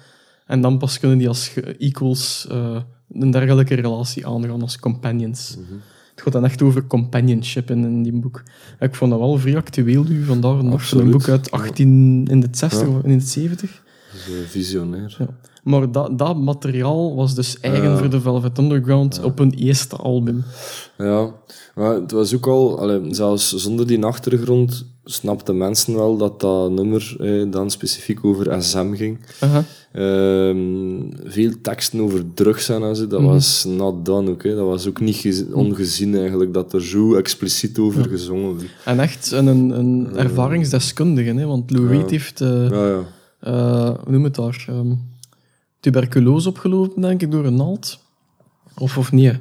[0.47, 2.77] En dan pas kunnen die als equals eh,
[3.13, 5.57] een dergelijke relatie aangaan, als companions.
[5.57, 5.79] Mhm.
[6.11, 8.43] Het gaat dan echt over companionship in, in die boek.
[8.81, 10.61] Ik vond dat wel vrij actueel nu, vandaag.
[10.61, 11.11] Zo'n Absoluut.
[11.11, 12.89] boek uit 18 in de 60 Ja.
[12.89, 13.83] of in de 70.
[14.13, 15.17] Eh, visionair.
[15.19, 15.29] Ja.
[15.69, 20.45] Maar dat, dat materiaal was dus eigen voor de Velvet Underground op hun eerste album.
[20.99, 21.31] Ja,
[21.75, 26.71] maar het was ook al, allee, zelfs zonder die achtergrond, snapten mensen wel dat dat
[26.71, 29.19] nummer eh, dan specifiek over SM ging.
[29.93, 33.29] Ehm, veel teksten over drugs en zo, dat Mhm.
[33.31, 34.43] was not done ook.
[34.43, 34.55] Hè.
[34.55, 38.71] Dat was ook niet gez- ongezien eigenlijk, dat er zo expliciet over gezongen werd.
[38.85, 39.47] En echt een,
[39.79, 41.47] een ervaringsdeskundige, hè?
[41.47, 43.01] want Lou Reed heeft, eh, Ja, ja.
[43.41, 44.93] eh, hoe noem het daar, ehm,
[45.81, 47.99] tuberculose opgelopen, denk ik, door een naald.
[48.79, 49.39] Of, of niet?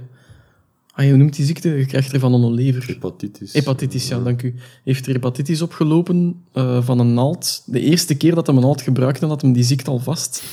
[0.98, 2.86] Ah, je noemt die ziekte, je krijgt er van een lever.
[2.88, 3.54] Hepatitis.
[3.54, 4.56] Hepatitis, ja, dank u.
[4.84, 7.64] Heeft er hepatitis opgelopen eh, van een naald.
[7.66, 10.44] De eerste keer dat hij een naald gebruikte, had hem die ziekte al vast.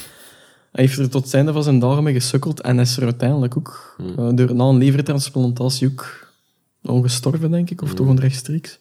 [0.71, 3.57] Hij heeft er tot het einde van zijn dagen mee gesukkeld en is er uiteindelijk
[3.57, 6.33] ook eh, door, na een levertransplantatie ook
[6.81, 8.79] ongestorven, denk ik, of toch onrechtstreeks.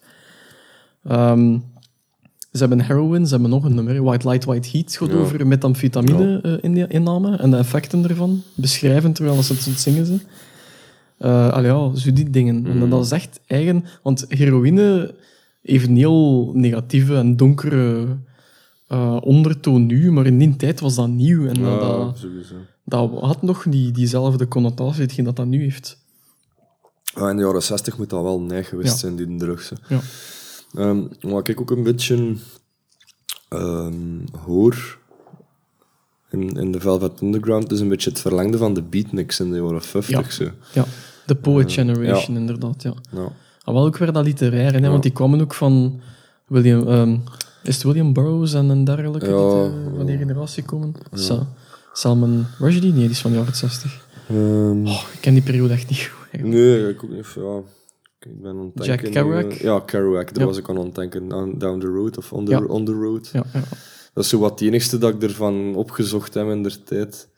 [1.04, 1.58] Ehm,
[2.54, 4.96] ze hebben heroin, ze hebben nog een nummer, White Light, White Heat.
[4.96, 5.14] Gaat Ja.
[5.14, 8.42] over metamfetamine eh, en de effecten ervan.
[8.54, 10.22] Beschrijven terwijl ze het zingen zijn.
[11.18, 12.66] Eh allee, ja, zo die dingen.
[12.66, 13.84] En dat- dat is echt eigen...
[14.02, 15.14] Want heroïne
[15.62, 18.06] heeft een heel negatieve en donkere
[18.88, 21.46] eh, ondertoon nu, maar in die tijd was dat nieuw.
[21.46, 22.54] En Ja, dat, sowieso.
[22.84, 25.98] dat had nog niet diezelfde connotatie, hetgeen dat dat nu heeft.
[27.14, 28.96] Ja, in de jaren 60 moet dat wel neig geweest Ja.
[28.96, 29.70] zijn, die drugs.
[29.70, 29.94] hè.
[29.94, 30.00] Ja.
[30.76, 32.36] Ehm, wat ik ook een beetje
[33.48, 34.98] ehm, hoor
[36.30, 39.56] in, in de Velvet Underground is een beetje het verlengde van de beatniks in de
[39.56, 40.08] jaren 50.
[40.08, 40.30] Ja.
[40.30, 40.50] Zo.
[40.72, 40.84] Ja,
[41.26, 42.82] de Poet Generation, inderdaad.
[42.82, 42.94] Ja.
[43.12, 43.28] Ja.
[43.64, 46.00] Ah, wel ook weer dat literaire, hè, want die kwamen ook van
[46.46, 46.88] William...
[46.88, 47.16] ehm,
[47.62, 50.94] is het William Burroughs en een dergelijke die te- van die generatie komen?
[51.12, 51.46] Sa-
[51.92, 52.90] Salman Rushdie?
[52.92, 54.06] Nee, die is van de jaren 60.
[54.28, 56.26] Ehm, Oh, ik ken die periode echt niet goed.
[56.32, 56.54] eigenlijk.
[56.64, 57.26] nee, ik ook niet.
[57.34, 57.60] Ja.
[58.24, 59.44] Ik ben aan het Jack Kerouac?
[59.52, 60.46] eh, ja, Kerouac, daar Ja.
[60.48, 61.28] was ik aan het denken.
[61.28, 62.64] Down, down the road of on the, Ja.
[62.64, 63.28] on the road.
[63.32, 63.62] Ja, ja.
[64.14, 67.28] Dat is zo wat het enigste dat ik ervan opgezocht heb in der tijd.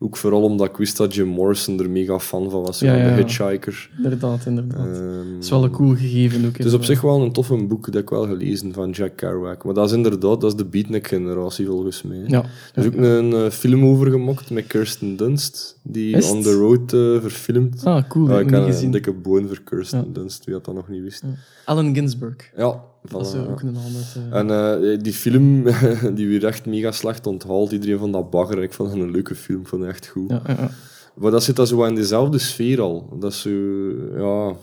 [0.00, 2.78] Ook vooral omdat ik wist dat Jim Morrison er mega fan van was.
[2.78, 3.22] Ja, van ja, de.
[3.22, 3.90] Hitchhiker.
[3.96, 4.86] inderdaad, inderdaad.
[4.86, 6.56] Ehm, Het is wel een cool gegeven ook.
[6.56, 9.64] Het is op zich wel een toffe boek dat ik wel gelezen van Jack Kerouac.
[9.64, 12.24] Maar dat is inderdaad, dat is de beatnik-generatie volgens mij.
[12.26, 12.42] Ja.
[12.74, 16.30] Er is ook een eh, film over gemaakt met Kirsten Dunst, die?
[16.32, 17.84] On The Road eh, verfilmt.
[17.84, 18.26] Ah, cool.
[18.26, 18.90] Dat ik heb ik heb niet een gezien.
[18.90, 20.12] dikke boon voor Kirsten.
[20.12, 21.22] Dunst, wie dat dat nog niet wist.
[21.64, 22.50] Allen Ginsberg.
[22.56, 23.50] Ja, Dat is voilà, eh, ja.
[23.50, 23.76] ook een
[24.32, 25.62] En eh, die film,
[26.16, 27.72] die werd echt mega slecht onthaald.
[27.72, 28.62] Iedereen van dat bagger.
[28.62, 30.30] Ik vond het een leuke film, ik vond het echt goed.
[30.30, 30.70] ja, ja, ja.
[31.14, 33.16] Maar dat zit dan zo in dezelfde sfeer al.
[33.20, 33.50] Dat is zo,
[34.16, 34.54] ja,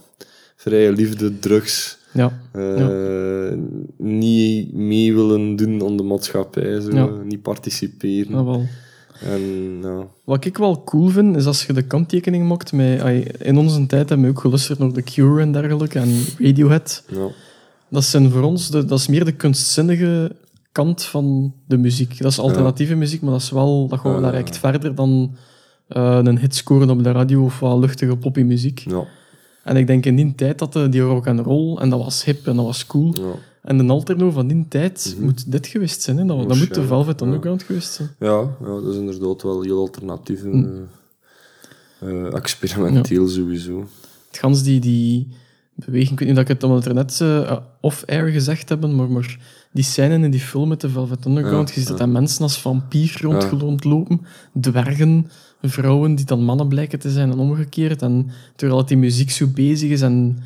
[0.56, 1.98] vrije liefde, drugs.
[2.14, 2.40] ja.
[2.52, 3.58] eh,
[3.98, 6.92] Niet mee willen doen aan de maatschappij, zo.
[6.92, 7.10] Ja.
[7.24, 8.34] niet participeren.
[8.36, 8.66] Ah, wel.
[9.22, 9.42] En
[9.82, 13.02] ja, Wat ik wel cool vind, is als je de kanttekening maakt met...
[13.40, 17.04] In onze tijd hebben we ook geluisterd naar The Cure en dergelijke, en Radiohead.
[17.08, 17.28] ja,
[17.96, 20.36] Dat zijn voor ons, de, dat is meer de kunstzinnige
[20.72, 22.22] kant van de muziek.
[22.22, 24.20] Dat is alternatieve muziek, maar dat is wel, dat Ja.
[24.20, 25.36] daar verder dan
[25.88, 28.80] eh, een hit scoren op de radio of wat luchtige poppymuziek.
[28.80, 29.04] ja,
[29.64, 32.24] En ik denk in die tijd dat de, die rock and roll, en dat was
[32.24, 33.14] hip en dat was cool.
[33.22, 33.32] ja.
[33.62, 36.18] En de alterno van die tijd moet dit geweest zijn.
[36.18, 36.26] Hè?
[36.26, 37.22] Dat, dat moet de Velvet.
[37.22, 38.10] Underground geweest zijn.
[38.20, 40.52] Ja, ja, dat is inderdaad wel heel alternatief en
[42.00, 42.06] Hm.
[42.08, 43.88] eh, eh, experimenteel sowieso.
[44.28, 45.28] Het gans die, die
[45.76, 49.10] beweging, ik weet niet of ik het omdat er net eh, off-air gezegd hebben, maar,
[49.12, 49.38] maar
[49.72, 52.04] die scène in die film met de Velvet Underground, Ja, je ziet dat ja.
[52.06, 54.22] daar mensen als vampier rondgeloond lopen,
[54.62, 55.30] dwergen,
[55.62, 58.02] vrouwen die dan mannen blijken te zijn en omgekeerd.
[58.02, 60.38] En terwijl dat die muziek zo bezig is en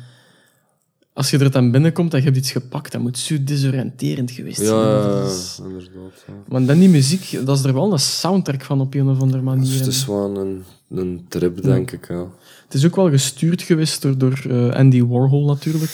[1.12, 4.56] als je er dan binnenkomt en je hebt iets gepakt, dat moet zo desoriënterend geweest
[4.56, 4.68] zijn.
[4.78, 6.24] ja, Dat ja, is- inderdaad.
[6.26, 6.32] Ja.
[6.48, 9.42] Maar dan die muziek, dat is er wel een soundtrack van op een of andere
[9.42, 9.64] manier.
[9.66, 12.08] Dus het is wel een, een trip, denk ik.
[12.08, 12.24] Ja,
[12.70, 15.90] Het is ook wel gestuurd geweest door, door eh, Andy Warhol natuurlijk.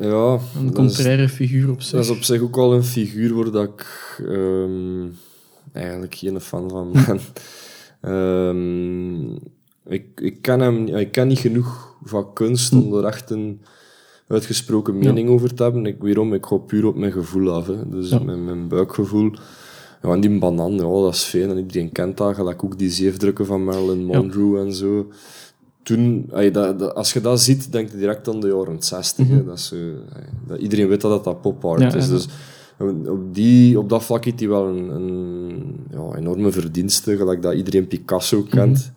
[0.00, 1.90] ja Een is, contraire figuur op zich.
[1.90, 3.86] dat is op zich ook wel een figuur waar dat ik
[4.28, 5.06] ehm,
[5.72, 7.20] eigenlijk geen fan van ben.
[8.00, 9.34] Ehm,
[9.94, 13.60] ik, ik, ken hem, ik ken niet genoeg van kunst om er echt een
[14.28, 15.86] uitgesproken mening over te hebben.
[15.86, 17.66] Ik, weerom, ik ga puur op mijn gevoel af.
[17.66, 17.88] Hè.
[17.88, 18.18] Dus Ja.
[18.18, 19.30] mijn, mijn buikgevoel.
[20.02, 21.50] Ja, en die banan, ja, dat is fijn.
[21.50, 22.34] En iedereen kent dat.
[22.34, 25.10] Gelijk ook die zeefdrukken van Marilyn Monroe en zo.
[25.86, 29.28] Toen, dat, dat- als je dat ziet, denk je direct aan de jaren 60.
[29.28, 29.44] hè.
[29.44, 31.88] Dat is, ey, dat, iedereen weet dat dat, pop art Mhm.
[31.90, 32.06] Ja, is.
[32.06, 32.10] ja.
[32.12, 32.26] Dus
[33.08, 37.16] op, die, op dat vlak heeft hij wel een, een ja, enorme verdienste.
[37.16, 38.92] Gelijk dat iedereen Picasso kent.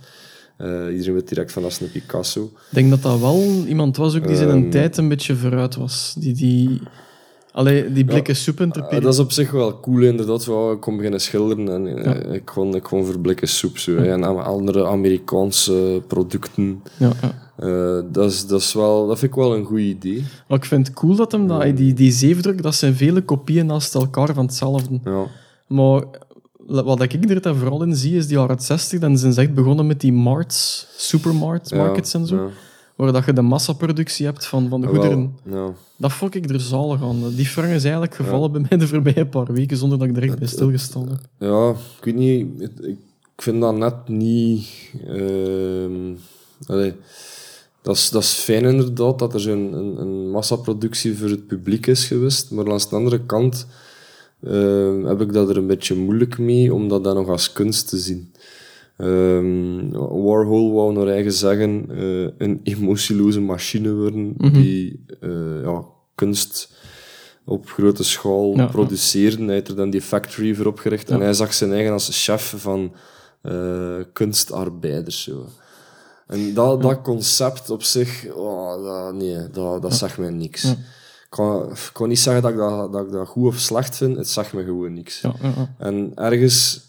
[0.58, 2.43] Eh, iedereen weet direct van dat is een Picasso.
[2.43, 4.69] Ik denk dat dat wel iemand was ook die zijn Ehm.
[4.69, 6.15] tijd een beetje vooruit was.
[6.17, 6.82] Die, die,
[7.59, 9.03] allee, die blikken soep Eh, interpreteren.
[9.03, 10.45] dat is op zich wel cool, inderdaad.
[10.45, 13.77] Wel, ik kon beginnen schilderen en eh, ik, kon, ik kon verblikken soep.
[13.77, 13.95] Zo.
[13.95, 16.83] En andere Amerikaanse producten.
[16.97, 17.47] Ja, ja.
[17.55, 20.23] Eh, dat, is, dat, is wel, dat vind ik wel een goed idee.
[20.47, 23.65] Maar ik vind het cool dat hem dat, die, die zeefdruk, dat zijn vele kopieën
[23.65, 24.99] naast elkaar van hetzelfde.
[25.03, 25.25] Ja,
[25.67, 26.03] Maar
[26.67, 29.53] wat ik er dan vooral in zie, is die jaren 60, dan zijn ze echt
[29.53, 32.49] begonnen met die marts, supermarts, markets en zo.
[32.99, 35.35] Waar dat je de massaproductie hebt van, van de goederen.
[35.43, 35.73] Wel, ja.
[35.97, 37.35] Dat vond ik er zalig aan.
[37.35, 40.23] Die frank is eigenlijk gevallen bij mij de voorbije paar weken, zonder dat ik er
[40.23, 41.19] echt bij stilgestaan heb.
[41.38, 42.62] Ja, ik weet niet.
[42.81, 42.97] Ik,
[43.38, 44.67] vind dat net niet.
[45.07, 46.15] ehm,
[46.65, 46.93] allee,
[47.81, 51.88] dat, is, dat is fijn inderdaad dat er zo'n een, een massaproductie voor het publiek
[51.88, 52.51] is geweest.
[52.51, 53.67] Maar langs de andere kant
[54.43, 57.89] ehm, heb ik dat er een beetje moeilijk mee om dat dan nog als kunst
[57.89, 58.31] te zien.
[58.99, 59.89] Ehm,
[60.23, 65.85] Warhol wou naar eigen zeggen eh, een emotieloze machine worden die eh, ja,
[66.15, 66.71] kunst
[67.45, 69.45] op grote schaal Ja, produceren.
[69.45, 71.09] Hij heeft er dan die factory voor opgericht.
[71.09, 72.93] En hij zag zijn eigen als chef van
[73.41, 75.23] eh, kunstarbeiders.
[75.23, 75.45] Zo.
[76.27, 80.63] En dat, dat concept op zich, oh, dat, nee, dat, dat zegt mij niks.
[80.63, 80.77] Ik,
[81.29, 84.17] kan, ik kan niet zeggen dat ik dat, dat ik dat goed of slecht vind,
[84.17, 85.21] het zegt me gewoon niks.
[85.21, 85.75] Ja, ja, ja.
[85.77, 86.88] En ergens,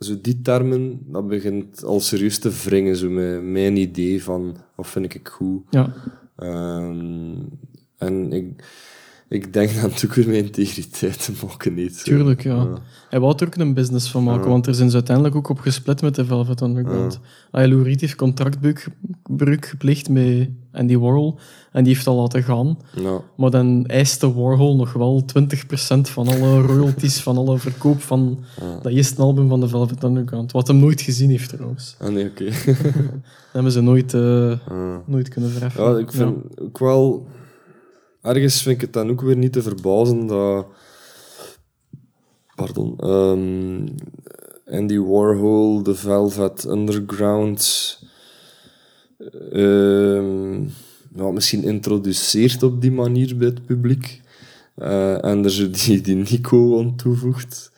[0.00, 4.86] zo die termen, dat begint al serieus te wringen, zo met mijn idee van, wat
[4.86, 5.62] vind ik goed.
[5.70, 5.94] ja.
[6.36, 7.34] Ehm,
[7.96, 8.64] en ik,
[9.30, 11.96] ik denk natuurlijk weer mijn integriteit te maken niet.
[11.96, 12.02] zo.
[12.02, 12.68] Tuurlijk, ja.
[13.10, 15.58] Hij wou er ook een business van maken, want er zijn ze uiteindelijk ook op
[15.58, 17.20] gesplit met de Velvet Underground.
[17.52, 17.68] Ja.
[17.68, 18.88] Lou Reed heeft contractbreuk
[19.22, 21.38] breuk gepleegd met Andy Warhol
[21.72, 22.78] en die heeft al laten gaan.
[22.96, 23.20] Ja.
[23.36, 25.24] Maar dan eiste Warhol nog wel
[25.96, 28.44] 20% van alle royalties, van alle verkoop van
[28.82, 30.52] dat eerste album van de Velvet Underground.
[30.52, 31.96] Wat hem nooit gezien heeft trouwens.
[31.98, 32.44] Ah, nee, oké.
[33.52, 34.58] Dat hebben ze nooit, eh,
[35.04, 35.84] nooit kunnen verheffen.
[35.84, 37.26] Ja, ik vind ook wel...
[38.22, 40.66] Ergens vind ik het dan ook weer niet te verbazen dat...
[42.54, 42.94] Pardon.
[42.98, 43.86] ehm,
[44.76, 47.98] Andy Warhol, The Velvet Underground...
[49.52, 50.62] ehm,
[51.16, 54.20] ja, misschien introduceert op die manier bij het publiek.
[54.74, 57.70] Eh, en er zo die, die Nico aan toevoegt.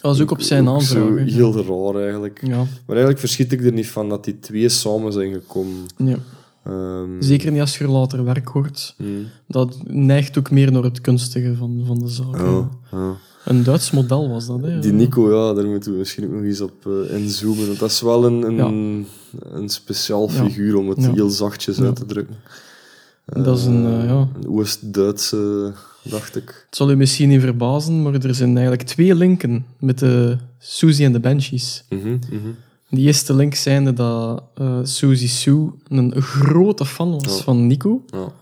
[0.00, 1.24] Dat was ook op zijn aanvraag.
[1.24, 1.56] Heel
[1.92, 2.40] raar eigenlijk.
[2.42, 5.86] Ja, Maar eigenlijk verschiet ik er niet van dat die twee samen zijn gekomen.
[5.96, 6.18] ja.
[6.68, 8.94] Ehm, Zeker niet als je er later werk hoort.
[8.96, 9.24] hmm.
[9.46, 12.36] Dat neigt ook meer naar het kunstige van, van de zaak.
[12.36, 13.14] Ja, ja.
[13.44, 14.78] Een Duits model was dat, hè?
[14.78, 17.66] Die Nico, ja, daar moeten we misschien ook nog eens op eh, inzoomen.
[17.66, 19.06] Want dat is wel een, een,
[19.40, 20.44] een speciaal Ja.
[20.44, 21.12] figuur, om het Ja.
[21.12, 21.84] heel zachtjes Ja.
[21.84, 22.36] uit te drukken.
[23.24, 24.28] Dat is een, eh, ja...
[24.40, 26.64] Een Oost-Duitse, dacht ik.
[26.66, 31.04] Het zal u misschien niet verbazen, maar er zijn eigenlijk twee linken met de Susie
[31.04, 31.84] en de Banshees.
[31.88, 32.48] Mhm, mhm.
[32.90, 37.42] Die eerste link zijnde dat eh Susie Sue een grote fan was Ja.
[37.42, 38.02] van Nico.
[38.06, 38.32] Ja.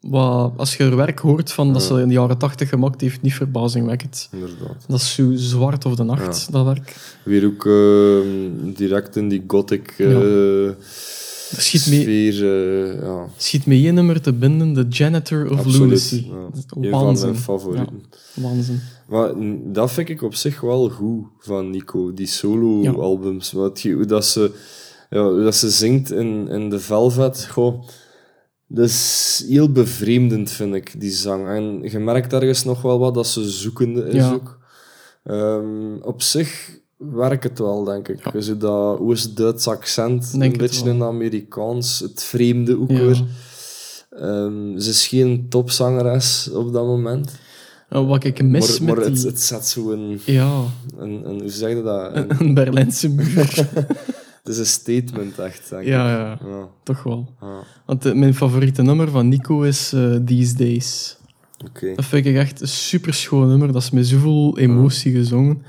[0.00, 3.22] wat, als je er werk hoort van dat ze in de jaren tachtig gemaakt heeft,
[3.22, 4.28] niet verbazingwekkend.
[4.32, 4.84] Inderdaad.
[4.88, 6.96] Dat is zo zwart of de nacht, dat werk.
[7.24, 10.76] Weer ook ehm, direct in die gothic Er
[11.60, 12.92] schiet mee, sfeer.
[12.94, 15.78] eh, ja, schiet mee één nummer te binden, The Janitor of absoluut.
[15.80, 16.14] Lunacy.
[16.26, 16.48] Ja.
[16.54, 17.28] Is Een van Waanzin.
[17.30, 18.02] mijn favorieten.
[18.34, 18.80] Waanzin.
[19.12, 19.32] Maar
[19.72, 23.50] dat vind ik op zich wel goed van Nico, die solo-albums.
[23.74, 24.50] Je- Hoe dat ze,
[25.10, 27.82] ja, dat ze zingt in, in de Velvet, goh,
[28.66, 31.46] dat is heel bevreemdend, vind ik, die zang.
[31.48, 34.32] En je merkt ergens nog wel wat dat ze zoekende is Ja.
[34.32, 34.58] ook.
[35.24, 38.20] Ehm, op zich werkt het wel, denk ik.
[38.42, 42.98] Zo dat Oost-Duits accent, Denk een beetje in Amerikaans, het vreemde ook Ja.
[42.98, 43.24] weer.
[44.10, 47.32] Ehm, ze is geen topzangeres op dat moment.
[47.92, 49.26] En wat ik mis maar met het, die...
[49.26, 50.60] het zet zo een, Ja,
[50.98, 51.40] een, een...
[51.40, 52.10] Hoe zeg je dat?
[52.16, 53.36] Een- een Berlijnse muur.
[54.42, 57.28] het is een statement, echt, denk ja, ja, Ja, toch wel.
[57.40, 57.46] ja,
[57.86, 61.16] Want eh, mijn favoriete nummer van Nico is eh, These Days.
[61.68, 61.94] oké.
[61.94, 63.72] Dat vind ik echt een super schoon nummer.
[63.72, 65.62] Dat is met zoveel emotie gezongen.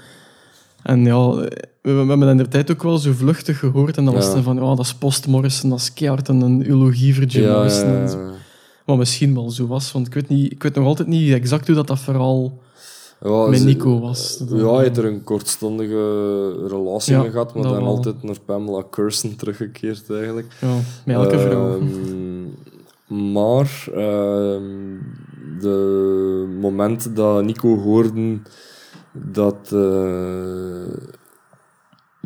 [0.84, 1.36] En ja, eh,
[1.82, 3.98] we, we hebben in de tijd ook wel zo vluchtig gehoord.
[3.98, 6.68] En dan was het van, ja, dat is Post Morrison, dat is keihard en een
[6.68, 7.90] eulogie voor Jim Ja, Morrison.
[7.92, 8.18] ja, en zo.
[8.86, 11.66] Wat misschien wel zo was, want ik weet, niet, ik weet nog altijd niet exact
[11.68, 12.60] hoe dat, dat verhaal
[13.24, 14.38] Ja, met Nico was.
[14.38, 17.86] Dat- Ja, hij heeft er een kortstondige relatie Ja, mee gehad, maar dan wel.
[17.86, 20.58] altijd naar Pamela Curson teruggekeerd, eigenlijk.
[20.62, 21.80] Ja, met elke vrouw.
[21.80, 24.64] Ehm, maar ehm,
[25.60, 28.40] de moment dat Nico hoorde
[29.12, 30.94] dat eh,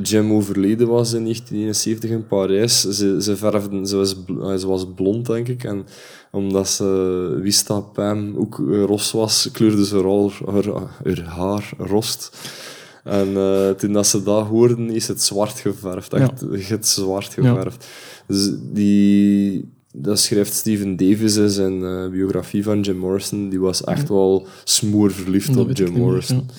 [0.02, 4.86] Jim overleden was in 1971 in Parijs, ze, ze, verfden, ze, was, eh, ze was
[4.96, 5.64] blond, denk ik.
[5.64, 5.86] En
[6.32, 9.96] omdat ze wist dat Pam ook eh, ros was, kleurde ze
[10.46, 12.38] haar, haar, haar haar rost.
[13.04, 16.14] En eh, toen dat ze dat hoorden, is het zwart geverfd.
[16.14, 17.88] Echt het zwart geverfd.
[18.28, 23.50] Dus die, dat schrijft Steven Davis in zijn biografie van Jim Morrison.
[23.50, 26.50] Die was echt wel smoor verliefd op Jim niet, Morrison.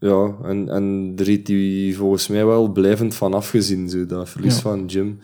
[0.00, 4.54] Ja, en, en daar heeft hij volgens mij wel blijvend van afgezien, zo, dat verlies
[4.54, 4.60] Ja.
[4.60, 5.18] van Jim.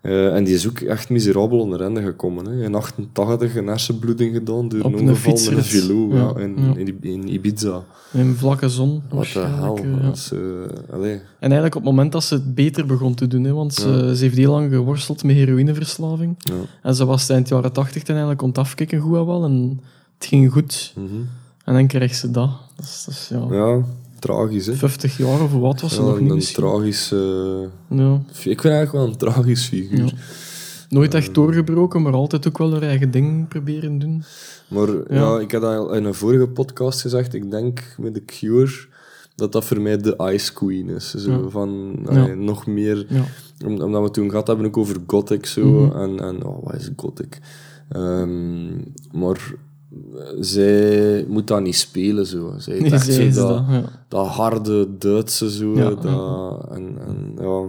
[0.00, 2.46] Eh, en die is ook echt miserabel onder ende gekomen.
[2.46, 2.64] Hè.
[2.64, 5.82] In 88 een hersenbloeding gedaan door Op een ongeval met een fietsrit.
[5.84, 6.74] velo Ja, ja, in, ja.
[6.76, 7.82] In, in Ibiza.
[8.12, 9.02] In vlakke zon.
[9.10, 9.78] Wat de hel.
[10.92, 11.12] allee.
[11.14, 14.12] En eigenlijk op het moment dat ze het beter begon te doen, hè, want ze,
[14.16, 16.36] heeft heel lang geworsteld met heroïneverslaving.
[16.82, 19.44] En ze was eind jaren tachtig ten eigenlijk kon het afkicken goed en wel.
[19.44, 19.80] En
[20.18, 20.92] het ging goed.
[20.96, 21.06] Mhm.
[21.72, 22.50] En dan kreeg ze dat.
[22.76, 23.82] Dat is, dat is ja, ja,
[24.18, 24.74] tragisch, hè.
[24.74, 26.62] 50 jaar of wat was ze Ja, nog een, niet een misschien.
[26.64, 27.08] tragisch...
[27.88, 28.20] Ja.
[28.28, 30.04] ik vind eigenlijk wel een tragisch figuur.
[30.04, 30.12] Ja.
[30.88, 34.22] Nooit echt doorgebroken, maar altijd ook wel haar eigen ding proberen doen.
[34.68, 35.02] Maar ja.
[35.08, 35.38] Ja.
[35.40, 38.70] ik had al in een vorige podcast gezegd, ik denk met The Cure
[39.34, 41.10] dat dat voor mij de Ice Queen is.
[41.14, 41.48] Zo Ja.
[41.48, 42.26] van, Ja.
[42.34, 43.06] nog meer...
[43.64, 45.64] Omdat we toen gehad hebben ook over gothic zo.
[45.66, 45.96] Mhm.
[45.98, 47.40] En, en oh, wat is gothic?
[47.88, 48.66] Ehm,
[49.12, 49.54] maar
[50.40, 52.54] zij moet dat niet spelen zo.
[52.58, 53.64] Zij heeft echt zo dat, dat.
[53.68, 53.84] Ja.
[54.08, 55.76] dat harde Duitse zo.
[55.76, 55.90] Ja.
[55.90, 56.04] Dat,
[56.70, 57.64] en, en ja,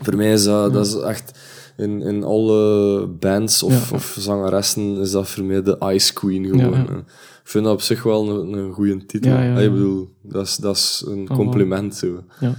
[0.00, 1.38] voor mij is dat, dat is echt
[1.76, 6.70] in, in alle bands of, of zangeressen is dat voor mij de Ice Queen gewoon.
[6.70, 6.86] Ja, ja.
[6.86, 6.98] En
[7.42, 9.32] Ik vind dat op zich wel een, een goede titel.
[9.32, 12.22] Ah, Ik bedoel, dat is, dat is een compliment zo.
[12.40, 12.54] Ja.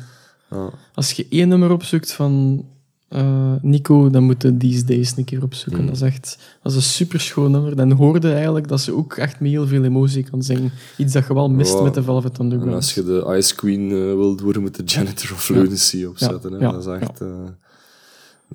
[0.51, 0.69] Ja.
[0.93, 2.65] Als je één nummer opzoekt van
[3.07, 5.81] eh, Nico, dan moet je These Days een keer opzoeken.
[5.81, 5.87] Mm.
[5.87, 7.75] Dat is echt dat is een super schoon nummer.
[7.75, 10.71] Dan hoorde eigenlijk dat ze ook echt met heel veel emotie kan zingen.
[10.97, 12.75] Iets dat je wel mist met de Velvet En Underground.
[12.75, 15.55] als je de Ice Queen eh, wilt worden, moet de Janitor of Ja.
[15.55, 16.51] Lunacy opzetten.
[16.51, 16.63] Ja, Hè?
[16.65, 17.21] ja, Dat is echt...
[17.21, 17.27] eh,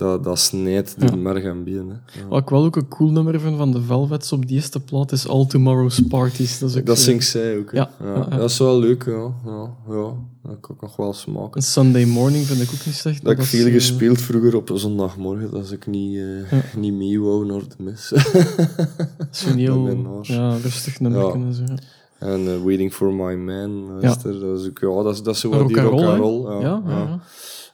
[0.00, 1.16] dat, dat snijdt Ja.
[1.16, 1.88] merg en been.
[1.88, 2.20] Hè?
[2.20, 2.26] Ja.
[2.28, 5.12] Wat ik wel ook een cool nummer vind van de Velvets op die eerste plaat
[5.12, 6.58] is All Tomorrow's Parties.
[6.58, 7.70] Dat is ook Dat zo- zingt zij ook.
[7.72, 7.90] Ja.
[8.30, 9.32] Dat is wel leuk, ja.
[9.46, 10.12] ja, ja.
[10.42, 11.50] Dat kan ik nog wel smaken.
[11.56, 13.24] Een Sunday Morning vind ik ook niet slecht.
[13.24, 16.60] Dat ik is, veel eh, gespeeld vroeger op zondagmorgen, als ik niet, Ja.
[16.76, 18.08] niet mee wou naar de mis.
[19.30, 21.78] Zo'n heel ja, rustig nummer kunnen zeggen.
[22.18, 25.40] en eh, Waiting for My Man, luister, dat is ook, ja, dat is, dat is
[25.40, 26.62] zo die Rock and roll, roll.
[26.62, 26.82] Ja,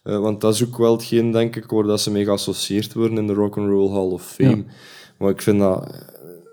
[0.06, 3.18] Eh, want dat is ook wel hetgeen, denk ik, waar dat ze mee geassocieerd worden
[3.18, 4.56] in de Rock and Roll Hall of Fame.
[4.56, 4.62] Ja.
[5.18, 5.94] Maar ik vind dat,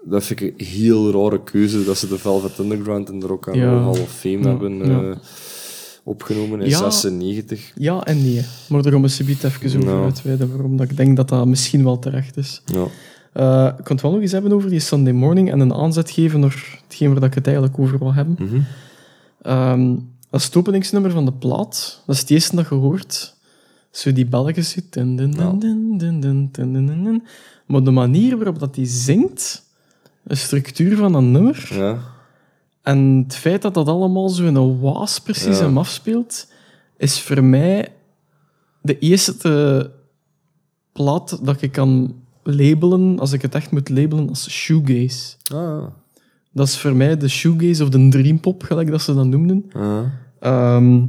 [0.03, 3.47] dat vind ik een heel rare keuze dat ze de Velvet Underground in de Rock
[3.47, 3.69] and Ja.
[3.69, 5.17] Roll Hall of Fame Ja, hebben eh,
[6.03, 6.77] opgenomen in Ja.
[6.77, 7.71] 96.
[7.75, 8.41] Ja en nee.
[8.69, 11.83] Maar daar gaan we subiet even over uitweiden waarom dat ik denk dat dat misschien
[11.83, 12.61] wel terecht is.
[12.65, 12.85] Ja.
[13.33, 16.11] Eh, ik kan het wel nog eens hebben over die Sunday Morning en een aanzet
[16.11, 18.35] geven naar hetgeen waar ik het eigenlijk over wil hebben.
[18.39, 18.61] Mhm.
[19.41, 19.95] Ehm,
[20.29, 22.01] dat is het openingsnummer van de plaat.
[22.05, 23.32] Dat is het eerste dat je hoort.
[23.93, 24.93] Zo die belletjes zit.
[24.93, 25.31] Dun, dun,
[25.97, 27.23] dun, dun.
[27.65, 29.63] Maar de manier waarop dat die zingt,
[30.23, 31.97] de structuur van een nummer, ja.
[32.81, 35.63] en het feit dat dat allemaal zo in een waas precies Ja.
[35.63, 36.47] hem afspeelt,
[36.97, 37.87] is voor mij
[38.81, 39.91] de eerste
[40.91, 45.35] plaat dat ik kan labelen, als ik het echt moet labelen, als shoegaze.
[45.53, 45.83] Ah,
[46.51, 49.65] Dat is voor mij de shoegaze of de dreampop, gelijk dat ze dat noemden.
[50.39, 51.05] Ehm,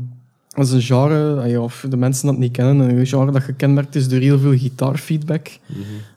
[0.55, 3.95] dat is een genre, ah of de mensen dat niet kennen, een genre dat gekenmerkt
[3.95, 5.49] is door heel veel gitaarfeedback.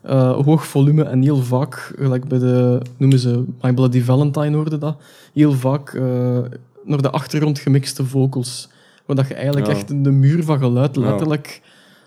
[0.02, 4.78] Eh, hoog volume en heel vaak, gelijk bij de, noemen ze My Bloody Valentine hoorde
[4.78, 4.96] dat,
[5.34, 6.02] heel vaak eh,
[6.84, 8.68] naar de achtergrond gemixte vocals.
[9.06, 9.72] Waar dat je eigenlijk Ja.
[9.72, 11.00] echt de muur van geluid Ja.
[11.00, 11.60] letterlijk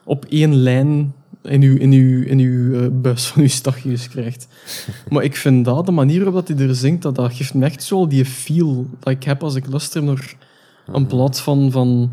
[0.04, 1.14] op één lijn
[1.44, 4.48] in uw, in uw, in uw eh, buis van uw stagjes krijgt.
[5.10, 7.66] maar ik vind dat, de manier waarop dat hij er zingt, dat, dat geeft me
[7.66, 10.36] echt zo al die feel dat ik heb als ik luister naar
[10.92, 12.12] een plaat van, van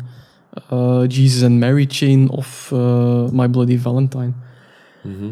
[0.69, 4.31] eh, Jesus and Mary Chain of eh, My Bloody Valentine.
[5.01, 5.31] Mhm.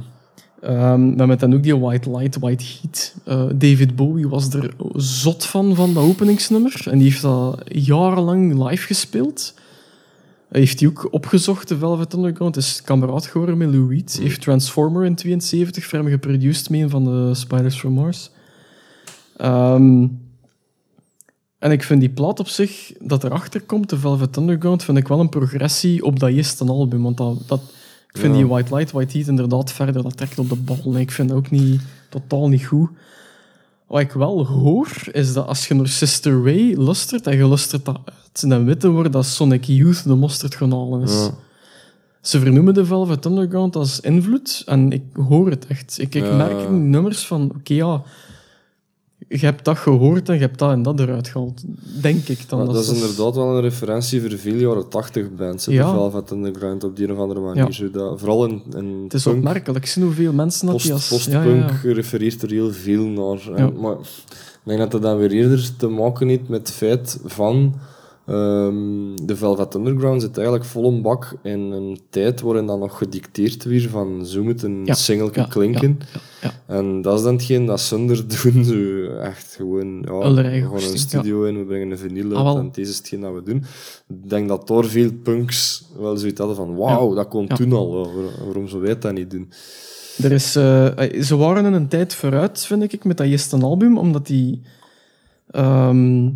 [0.62, 3.16] Ehm, we hebben dan ook die White Light, White Heat.
[3.24, 6.84] Eh, David Bowie was er zot van, van dat openingsnummer.
[6.90, 9.54] En die heeft dat jarenlang live gespeeld.
[10.50, 12.58] Hij heeft die ook opgezocht, de Velvet Underground.
[12.58, 14.20] Is kameraad geworden met Lou Reed.
[14.22, 18.32] Heeft Transformer in 72 voor hem geproduceerd met een van de Spiders from Mars.
[19.38, 20.06] Ehm,
[21.60, 25.08] en ik vind die plaat op zich, dat erachter komt, de Velvet Underground, vind ik
[25.08, 27.04] wel een progressie op dat eerste album.
[27.04, 27.62] Want dat, dat,
[28.12, 28.40] ik vind Ja.
[28.40, 30.80] die White Light, White Heat inderdaad verder, dat trekt op de bal.
[30.84, 32.90] Nee, ik vind dat ook niet, totaal niet goed.
[33.88, 37.86] Wat ik wel hoor, is dat als je naar Sister Ray luistert, en je luistert
[37.86, 41.12] dat uit, dan weten we dat Sonic Youth de mosterd gaan halen is.
[41.12, 41.30] Ja.
[42.22, 45.98] Ze vernoemen de Velvet Underground als invloed en ik hoor het echt.
[46.00, 48.04] Ik, ik merk in nummers van, oké ja,
[49.30, 51.62] je hebt dat gehoord en je hebt dat en dat eruit gehaald.
[52.02, 52.66] Denk ik dan.
[52.66, 55.66] Dat is inderdaad wel een referentie voor veel jaren 80 bands.
[55.66, 55.86] Ja.
[55.86, 57.66] De Velvet Underground op die of andere manier.
[57.66, 57.72] Ja.
[57.72, 59.86] Zo dat, vooral in, in Het is punk, opmerkelijk.
[59.86, 61.08] Ik zie hoeveel mensen dat die als...
[61.08, 61.94] postpunk ja, ja, ja.
[61.94, 63.54] refereert er heel veel naar.
[63.54, 63.80] En.
[63.80, 67.76] Maar ik denk dat dat dan weer eerder te maken heeft met het feit van...
[68.28, 72.98] ehm, de Velvet Underground zit eigenlijk vol een bak in een tijd waarin dat nog
[72.98, 76.00] gedicteerd werd van zo moet een Ja, single ja, klinken.
[76.14, 76.76] ja, ja.
[76.76, 78.64] En dat is dan hetgeen dat zonder doen.
[78.66, 82.58] Zo echt gewoon, ja, we gaan een studio in, we brengen een vinyl uit Ah,
[82.58, 83.64] en deze is hetgeen dat we doen.
[84.08, 87.92] Ik denk dat door veel punks wel zoiets hadden van wauw, dat kon toen al.
[88.06, 89.50] Waar- Waarom zou wij dat niet doen?
[90.24, 93.98] Er is, eh, ze waren in een tijd vooruit, vind ik, met dat eerste album,
[93.98, 94.62] omdat die...
[95.52, 96.30] ehm,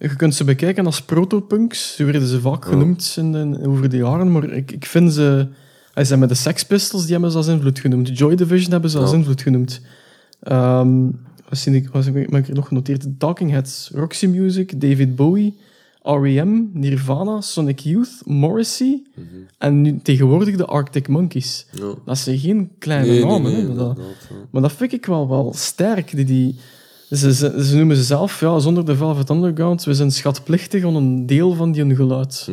[0.00, 2.70] je kunt ze bekijken als protopunks, zo werden ze vaak Ja.
[2.70, 5.46] genoemd in de- over de jaren, maar ik, ik vind ze...
[5.94, 8.18] Hij zijn met de Sex Pistols, die hebben ze als invloed genoemd.
[8.18, 9.80] Joy Division hebben ze als invloed genoemd.
[10.40, 11.06] Ehm
[11.50, 13.06] wat ik, heb ik nog genoteerd?
[13.18, 15.56] Talking Heads, Roxy Music, David Bowie,
[16.02, 19.02] R.E.M., Nirvana, Sonic Youth, Morrissey
[19.58, 21.66] en nu tegenwoordig de Arctic Monkeys.
[21.72, 21.94] Ja.
[22.04, 23.76] Dat zijn geen kleine namen.
[23.76, 23.98] dat,
[24.50, 26.16] maar dat vind ik wel, wel sterk.
[26.16, 26.56] Die, die,
[27.10, 30.94] ze, ze, ze noemen ze zelf, ja, zonder de Velvet Underground, we zijn schatplichtig aan
[30.94, 32.42] een deel van die geluid.
[32.46, 32.52] Hm.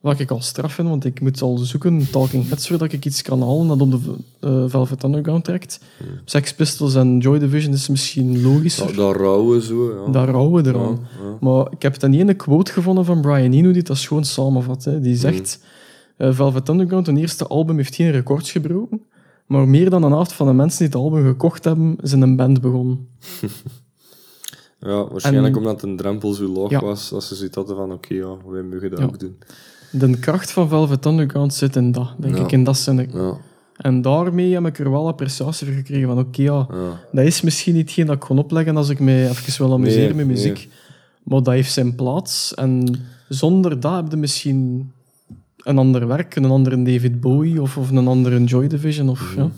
[0.00, 3.22] Wat ik al straf vind, want ik moet al zoeken, Talking Heads, voordat ik iets
[3.22, 3.98] kan halen dat op de
[4.40, 5.80] eh, Velvet Underground trekt.
[6.24, 8.86] Sex Pistols en Joy Division is misschien logischer.
[8.86, 10.12] Dat, dat rauwe zo, ja.
[10.12, 10.98] Daar houden we eraan.
[11.18, 11.36] Ja, ja.
[11.40, 14.84] Maar ik heb dan ene quote gevonden van Brian Eno die dat schoon samenvat.
[14.84, 15.00] Hè.
[15.00, 15.60] Die zegt,
[16.16, 19.02] eh, Velvet Underground, hun eerste album, heeft geen records gebroken.
[19.46, 22.36] Maar meer dan een helft van de mensen die het album gekocht hebben, zijn een
[22.36, 23.08] band begonnen.
[24.80, 26.80] Ja, waarschijnlijk En- omdat een drempel zo laag Ja.
[26.80, 29.04] was, dat ze zoiets hadden van oké, ja, wij mogen dat Ja.
[29.04, 29.36] ook doen.
[29.92, 33.10] De kracht van Velvet Underground zit in dat, denk ik, in dat zin.
[33.76, 37.00] En daarmee heb ik er wel appreciatie voor gekregen van, oké, ja, ja.
[37.12, 40.04] dat is misschien niet hetgeen dat ik kon opleggen als ik mij even wil amuseren
[40.06, 40.54] Nee, met muziek.
[40.56, 40.68] nee.
[41.22, 42.54] Maar dat heeft zijn plaats.
[42.54, 44.92] En zonder dat heb je misschien
[45.56, 49.08] een ander werk, een andere David Bowie of, of een andere Joy Division.
[49.08, 49.40] Of, Mhm.
[49.40, 49.50] ja.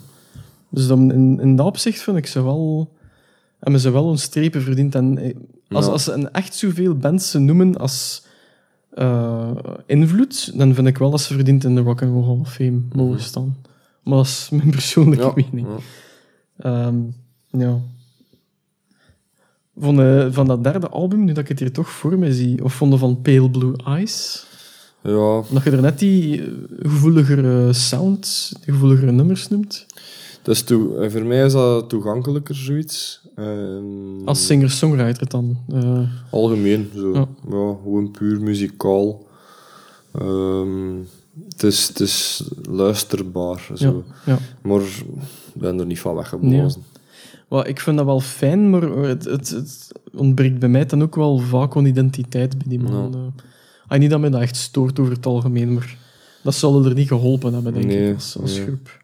[0.68, 2.90] Dus dan, in, in dat opzicht vind ik ze wel...
[3.62, 4.94] Hebben ze wel hun strepen verdiend.
[4.94, 5.34] En eh,
[5.68, 5.90] als, Ja.
[5.92, 8.24] als ze een echt zoveel bands ze noemen als
[8.90, 9.50] eh,
[9.86, 12.52] invloed, dan vind ik wel dat ze verdiend in de Rock and Roll Hall of
[12.52, 13.56] Fame mogen staan.
[14.02, 15.38] Maar dat is mijn persoonlijke Mhm.
[15.38, 15.68] Ja, mening.
[16.56, 16.86] ja.
[16.86, 16.98] Ehm,
[17.62, 17.78] ja.
[19.76, 22.64] Van, de, van dat derde album, nu dat ik het hier toch voor me zie,
[22.64, 24.46] of vonden van Pale Blue Eyes,
[25.02, 26.48] Ja, dat je er net die eh,
[26.82, 29.86] gevoeligere sound, die gevoeligere nummers noemt,
[30.42, 33.20] dus toe, voor mij is dat toegankelijker, zoiets.
[33.36, 35.56] Ehm, als singer-songwriter dan.
[35.72, 37.12] Eh, Algemeen, zo.
[37.12, 37.26] Ja.
[37.48, 37.76] Ja.
[37.82, 39.26] gewoon puur muzikaal.
[40.12, 40.94] Ehm,
[41.48, 44.04] het, is, het is luisterbaar, zo.
[44.26, 44.38] ja.
[44.62, 45.04] Maar ik
[45.54, 46.82] ben er niet van weggeblazen.
[47.48, 51.14] Wel, ik vind dat wel fijn, maar het, het, het ontbreekt bij mij dan ook
[51.14, 53.14] wel vaak aan identiteit bij die man.
[53.14, 53.42] Eh,
[53.86, 55.96] ah, niet dat mij dat echt stoort over het algemeen, maar
[56.42, 58.64] dat zal er niet geholpen hebben, denk Nee, ik, als, als nee.
[58.64, 59.00] groep.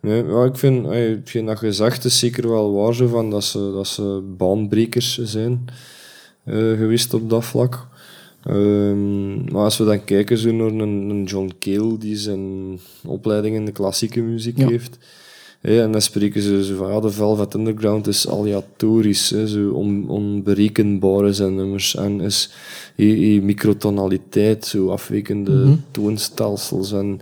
[0.00, 3.44] Nee, ja, ik vind, ey, hetgeen dat gezegd is zeker wel waar, zo, van dat,
[3.44, 5.64] ze, dat ze baanbrekers zijn
[6.44, 7.86] eh, geweest op dat vlak.
[8.44, 13.56] Ehm, maar als we dan kijken zo naar een, een John Cale die zijn opleiding
[13.56, 14.68] in de klassieke muziek Ja.
[14.68, 14.98] heeft,
[15.60, 20.08] en dan spreken ze zo van, ja, de Velvet Underground is aleatorisch, hè, zo on,
[20.08, 21.94] onberekenbare zijn nummers.
[21.96, 22.50] En is
[22.96, 25.74] hè, microtonaliteit, zo afwijkende Mhm.
[25.90, 27.20] toonstelsels en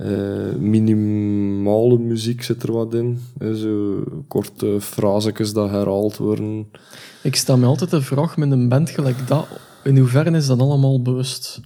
[0.00, 3.20] eh, minimale muziek zit er wat in.
[3.54, 6.66] Zo korte frasekes dat herhaald worden.
[7.22, 9.46] Ik stel me altijd de vraag met een band gelijk dat,
[9.84, 11.60] in hoeverre is dat allemaal bewust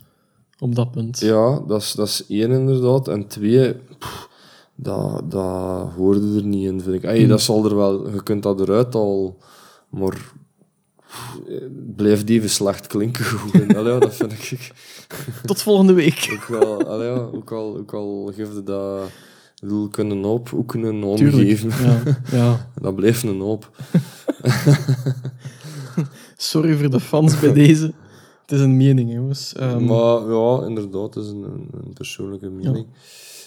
[0.59, 1.19] op dat punt?
[1.19, 3.09] Ja, dat is, dat is één inderdaad.
[3.09, 4.29] En twee, pff,
[4.75, 7.03] dat, dat hoorde er niet in, vind ik.
[7.03, 7.29] Ey, Hmm.
[7.29, 9.39] Dat zal er wel, je kunt dat eruit al,
[9.89, 10.33] maar
[11.15, 13.25] pff, het blijft even slecht klinken.
[13.77, 14.71] Allee, dat vind ik
[15.47, 16.29] Tot volgende week.
[16.35, 16.87] ook wel.
[16.87, 19.11] Allee, ook, al, ook al geefde dat.
[19.61, 21.49] Bedoel, kunnen hoop, ook een hoop Tuurlijk.
[21.49, 21.85] geven.
[21.87, 22.69] Ja, ja.
[22.83, 23.71] Dat blijft een hoop.
[26.37, 27.93] Sorry voor de fans bij deze.
[28.43, 29.53] Het is een mening, jongens.
[29.55, 32.87] Ehm, Maar ja, inderdaad, dat is een, een, een persoonlijke mening.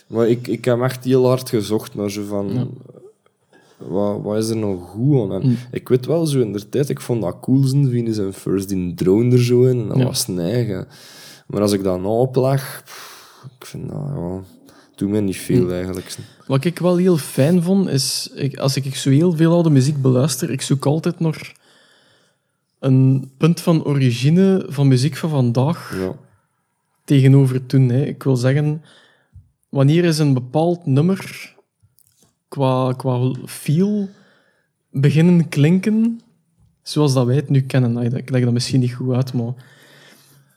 [0.08, 2.78] Maar ik, ik heb echt heel hard gezocht naar zo van...
[3.78, 5.42] Wat, wat is er nou goed aan?
[5.42, 5.58] En Mm.
[5.72, 8.72] Ik weet wel, zo in de tijd, ik vond dat cool zijn, Venus en First
[8.72, 10.04] in drone er zo in, en dat Ja.
[10.04, 10.88] was eigen.
[11.48, 14.40] Maar als ik dat nou opleg, pff, ik vind dat, ja...
[14.96, 15.72] Doe mij niet veel, Mm.
[15.72, 16.16] eigenlijk.
[16.48, 18.30] Wat ik wel heel fijn vond, is...
[18.36, 21.38] Ik, als ik zo heel veel oude muziek beluister, ik zoek altijd nog
[22.80, 26.14] een punt van origine van muziek van vandaag Ja.
[27.06, 27.90] tegenover toen.
[27.90, 28.04] Hè.
[28.06, 28.82] Ik wil zeggen,
[29.70, 31.56] wanneer is een bepaald nummer
[32.48, 34.10] qua, qua feel
[34.92, 36.22] beginnen klinken
[36.82, 38.16] zoals dat wij het nu kennen?
[38.16, 39.46] Ik leg dat misschien niet goed uit, maar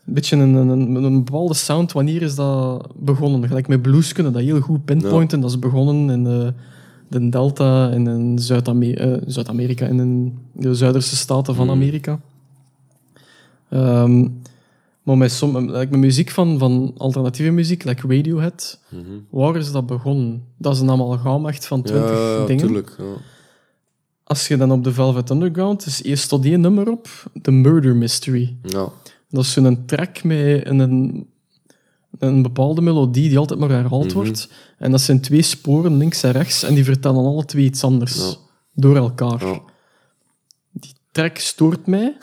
[0.07, 3.49] een beetje een, een, een, bepaalde sound, wanneer is dat begonnen?
[3.49, 5.41] Gelijk met blues kunnen dat heel goed pinpointen.
[5.41, 6.55] Dat is begonnen in de,
[7.09, 8.39] de Delta en in
[8.97, 11.75] eh, Zuid-Amerika en in de zuiderse staten van Mhm.
[11.75, 12.21] Amerika.
[13.69, 14.27] Ehm,
[15.11, 19.03] maar met, som, like met muziek van, van alternatieve muziek, like Radiohead, Mhm.
[19.31, 20.45] waar is dat begonnen?
[20.59, 22.67] Dat is een amalgaam echt van twintig ja, dingen.
[22.67, 22.95] tuurlijk.
[22.99, 23.05] Ja.
[24.25, 27.09] Als je dan op de Velvet Underground, dus eerst tot één nummer op,
[27.43, 28.57] The Murder Mystery.
[28.63, 28.89] Ja.
[29.29, 31.27] Dat is zo'n track met een, een,
[32.19, 34.15] een bepaalde melodie die altijd maar herhaald Mhm.
[34.15, 34.49] wordt.
[34.79, 38.17] En dat zijn twee sporen, links en rechts, en die vertellen alle twee iets anders.
[38.17, 38.35] Ja.
[38.75, 39.61] Door elkaar.
[40.73, 42.17] Die track stoort mij,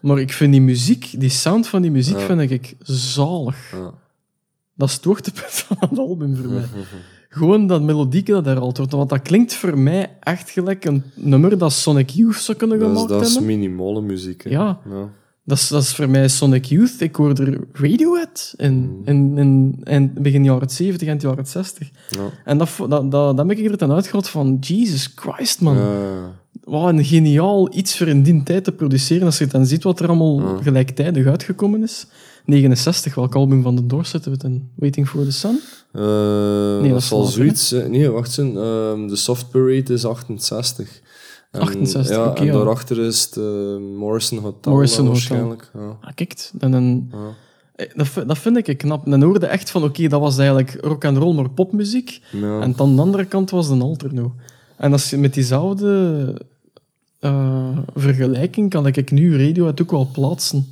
[0.00, 3.74] maar ik vind die muziek, die sound van die muziek, vind ik zalig.
[4.74, 6.64] Dat is het hoogtepunt van het album voor mij.
[7.28, 8.92] Gewoon dat melodieke dat herhaald wordt.
[8.92, 12.88] Want dat klinkt voor mij echt gelijk een nummer dat Sonic Youth zou kunnen Dat
[12.88, 13.58] is, gemaakt dat is hebben.
[13.58, 14.44] minimale muziek.
[14.44, 14.50] hè.
[14.50, 14.78] Ja.
[14.90, 15.08] ja.
[15.44, 17.00] Dat is, dat is voor mij Sonic Youth.
[17.00, 19.00] Ik hoorde Radiohead in, Mm.
[19.04, 21.90] in, in, in begin jaren 70 en jaren 60.
[22.08, 22.18] Ja.
[22.44, 25.76] En dat, dat, dat, dat heb ik er dan uitgehaald van, Jesus Christ, man.
[25.76, 26.36] Ja.
[26.68, 29.26] Wat een geniaal iets voor in die tijd te produceren.
[29.26, 32.06] Als je dan ziet wat er allemaal gelijktijdig uitgekomen is.
[32.44, 34.70] 69, welk album van de Doors zitten we in?
[34.74, 35.60] Waiting for the Sun?
[35.92, 37.70] Eh, dat dat, is later, zoiets.
[37.70, 38.56] Nee, wacht eens.
[38.56, 41.00] ehm, de Soft Parade is 68.
[41.50, 42.52] En, 68, ja, en ja.
[42.52, 43.44] daarachter is het eh,
[43.98, 44.72] Morrison Hotel.
[44.72, 45.36] Morrison dan Hotel.
[45.38, 45.70] waarschijnlijk.
[45.74, 45.96] Ja.
[46.08, 47.08] Ah, kijk, dan
[47.76, 49.04] eh, dat, vind- dat vind ik knap.
[49.06, 52.20] Dan hoorde echt van, oké, dat was eigenlijk rock and roll, maar popmuziek.
[52.60, 54.34] En dan de andere kant was een alterno.
[54.76, 56.34] En als je met diezelfde
[57.20, 60.66] eh, vergelijking kan ik nu Radiohead ook wel plaatsen.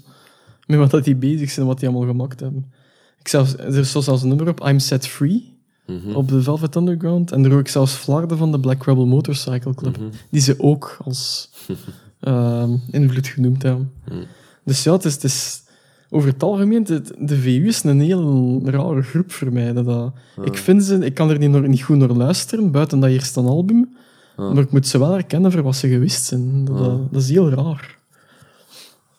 [0.67, 2.73] Met wat dat die bezig zijn en wat die allemaal gemaakt hebben.
[3.21, 5.55] Ik zelfs, er is zelfs een nummer op, I'm Set Free,
[5.87, 6.15] Mhm.
[6.15, 7.33] op de Velvet Underground.
[7.33, 10.09] En er hoor ik zelfs Flarden van de Black Rebel Motorcycle Club, Mhm.
[10.31, 11.51] die ze ook als
[12.21, 13.93] ehm, invloed genoemd hebben.
[14.09, 14.19] Mhm.
[14.65, 15.63] Dus ja, het is, het is
[16.11, 16.85] over het algemeen,
[17.19, 19.73] de VU is een heel rare groep voor mij.
[19.73, 20.13] Dat, dat-
[20.45, 23.97] ik, vind ze, ik kan er niet, niet goed naar luisteren, buiten dat eerste album.
[24.37, 24.53] Ja.
[24.53, 26.65] Maar ik moet ze wel herkennen voor wat ze geweest zijn.
[26.65, 26.85] Dat, Ja.
[26.85, 27.99] dat, dat is heel raar.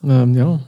[0.02, 0.60] Ehm, ja.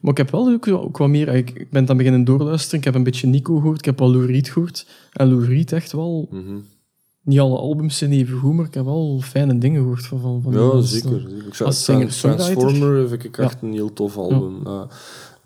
[0.00, 1.28] Maar ik heb wel ook, ook wat meer...
[1.28, 2.78] Ik, ben dan beginnen doorluisteren.
[2.78, 3.78] Ik heb een beetje Nico gehoord.
[3.78, 4.86] Ik heb wel Lou Reed gehoord.
[5.12, 6.28] En Lou Reed echt wel...
[6.30, 6.56] Mhm.
[7.22, 10.52] Niet alle albums zijn even goed, maar ik heb wel fijne dingen gehoord van, van,
[10.52, 11.10] Ja, zeker.
[11.10, 11.46] zeker.
[11.46, 11.84] Ik zou Als.
[11.84, 14.60] Transformer vind ik echt een heel tof album.
[14.64, 14.86] Ja.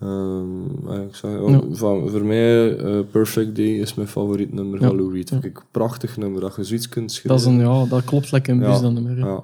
[0.05, 1.61] Ehm, ik zeg, ja, Ja.
[1.71, 4.87] van, voor mij, eh, Perfect Day is mijn favoriet nummer Ja.
[4.87, 5.29] van Lou Reed.
[5.29, 7.31] Vind ik een prachtig nummer, dat je zoiets kunt schrijven.
[7.31, 9.19] Dat, is een, ja, dat klopt lekker in bus, dat nummer.
[9.19, 9.43] Ja,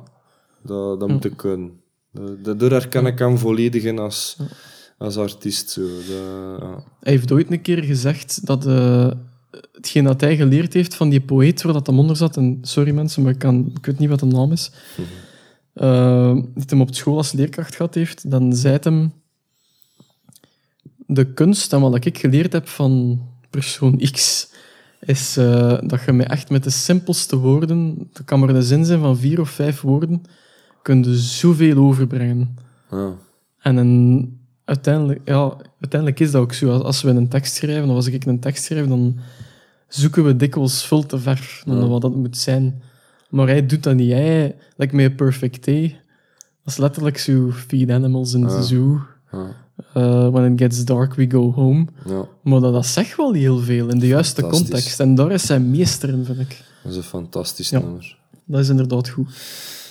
[0.62, 1.70] dat, dat moet ik kunnen.
[2.12, 4.36] Da- Daardoor herken ik hem volledig in als,
[4.98, 5.70] als artiest.
[5.70, 5.80] Zo.
[5.80, 6.68] Dat.
[7.00, 9.10] Hij heeft ooit een keer gezegd dat eh,
[9.72, 12.90] hetgeen dat hij geleerd heeft van die poëet waar dat hem onder zat, en sorry
[12.94, 14.72] mensen, maar ik, kan, ik weet niet wat de naam is,
[15.72, 19.12] eh, die hem op school als leerkracht gehad heeft, dan zei het hem
[21.14, 24.48] de kunst en wat ik geleerd heb van persoon X,
[25.00, 28.84] is eh, dat je met echt met de simpelste woorden, dat kan maar een zin
[28.84, 30.22] zijn van vier of vijf woorden,
[30.82, 32.56] kun je zoveel overbrengen.
[32.90, 33.12] Ja.
[33.58, 36.70] En een, uiteindelijk, ja, uiteindelijk is dat ook zo.
[36.78, 39.18] Als- we een tekst schrijven, of als ik een tekst schrijf, dan
[39.88, 41.86] zoeken we dikwijls veel te ver dan Ja.
[41.86, 42.82] wat dat moet zijn.
[43.30, 44.10] Maar hij doet dat niet.
[44.12, 46.00] Hij, like met Perfect Day,
[46.38, 48.46] dat is letterlijk zo feed animals in Ja.
[48.48, 49.00] the zoo.
[49.96, 51.86] Uh, when it gets dark, we go home.
[52.08, 55.00] ja, Maar dat, dat zegt wel heel veel in de juiste context.
[55.00, 56.62] En daar is zijn meester in, vind ik.
[56.82, 57.78] dat is een fantastisch Ja.
[57.78, 58.18] nummer.
[58.44, 59.26] Dat is inderdaad goed.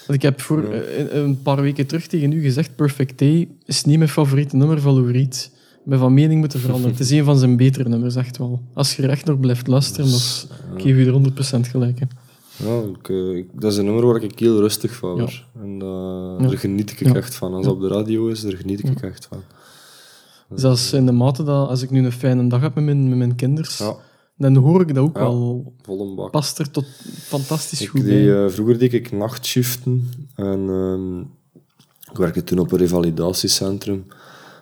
[0.07, 0.81] Want ik heb voor Ja.
[0.81, 4.81] eh, een paar weken terug tegen u gezegd: Perfect Day is niet mijn favoriete nummer
[4.81, 5.51] van Lou Reed.
[5.83, 6.91] Ik ben van mening moeten veranderen.
[6.91, 8.61] Het is een van zijn betere nummers, echt wel.
[8.73, 11.99] Als je er echt nog blijft luisteren, Dus, dan ik geef je er 100% gelijk.
[11.99, 12.05] Hè.
[12.67, 15.45] Ja, ik, eh, ik- dat is een nummer waar ik heel rustig van word.
[15.61, 16.47] En eh, Ja.
[16.47, 17.53] daar geniet ik echt van.
[17.53, 19.37] Als het op de radio is, daar geniet ik echt van.
[20.53, 23.17] Zelfs in de mate dat als ik nu een fijne dag heb met mijn, met
[23.17, 23.95] mijn kinders, Ja,
[24.37, 25.73] dan hoor ik dat ook wel.
[26.31, 26.85] Past er tot
[27.21, 31.19] fantastisch Ik goed deed, eh, vroeger deed ik nachtshiften en ehm,
[32.11, 34.05] ik werkte toen op een revalidatiecentrum.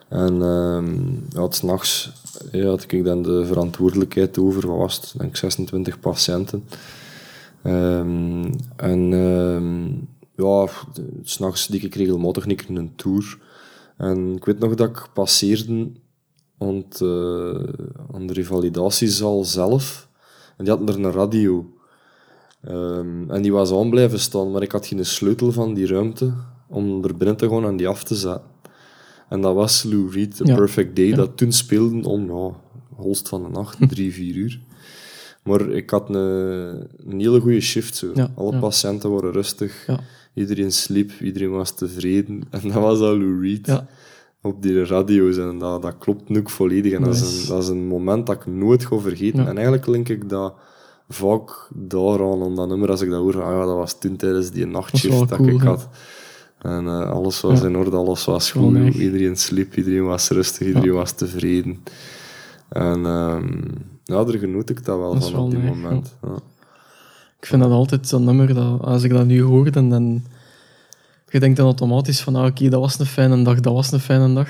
[0.08, 2.12] En ehm ja, s'nachts
[2.52, 6.64] ja, had ik dan de verantwoordelijkheid over, wat was het, denk ik 26 patiënten.
[7.62, 9.86] Ehm, en ehm
[10.36, 10.68] ja,
[11.22, 13.38] s'nachts deed ik regelmatig een keer een tour.
[13.98, 15.90] En ik weet nog dat ik passeerde
[16.58, 17.84] aan, het, eh,
[18.14, 20.08] aan de revalidatiezaal zelf.
[20.56, 21.66] En die hadden er een radio.
[22.62, 26.32] Ehm, en die was aan blijven staan, maar ik had geen sleutel van die ruimte
[26.68, 28.46] om er binnen te gaan en die af te zetten.
[29.28, 30.54] En dat was Lou Reed, The Ja.
[30.54, 31.16] Perfect Day, Ja.
[31.16, 32.54] dat toen speelde om, ja,
[32.94, 34.60] holst van de nacht, drie, vier uur.
[35.42, 36.14] Maar ik had een,
[37.06, 37.96] een hele goede shift.
[37.96, 38.10] Zo.
[38.14, 40.00] Ja, Alle patiënten waren rustig, Ja.
[40.34, 42.42] Iedereen sliep, iedereen was tevreden.
[42.50, 43.86] En dat was al Lou Reed Ja.
[44.42, 45.36] op die radio's.
[45.36, 46.92] En dat, dat klopt nu ook volledig.
[46.92, 49.42] En dat, is een, dat is een moment dat ik nooit ga vergeten.
[49.42, 49.48] Ja.
[49.48, 50.54] En eigenlijk link ik dat
[51.08, 54.50] vaak daaraan, aan dat nummer, als ik dat hoor, ah ja, dat was toen tijdens
[54.50, 55.88] die nachtshift dat, cool, ik had.
[56.58, 57.66] En eh, alles was Ja.
[57.66, 58.72] in orde, alles was goed.
[58.72, 58.94] neig.
[58.94, 61.82] Iedereen sliep, iedereen was rustig, iedereen was tevreden.
[62.68, 63.58] En ehm,
[64.04, 66.16] ja, daar genoot ik dat wel Dat van op die moment.
[66.22, 66.34] Ja.
[67.40, 70.22] Ik vind dat altijd zo'n nummer, dat, als ik dat nu hoor, dan, dan
[71.28, 74.00] je denkt dan automatisch van, ah, oké, dat was een fijne dag, dat was een
[74.00, 74.48] fijne dag.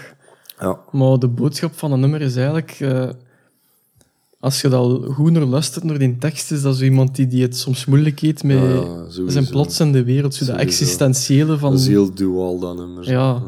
[0.61, 0.78] Ja.
[0.91, 3.09] Maar de boodschap van een nummer is eigenlijk, eh,
[4.41, 7.43] als je dat goed naar luistert, naar die tekst, is dat zo iemand die, die
[7.43, 9.28] het soms moeilijk heeft met Ja, ja, sowieso.
[9.28, 11.70] zijn plots in de wereld, zo de existentiële van...
[11.70, 13.11] Dat is heel dual, dat nummer.
[13.11, 13.43] Ja.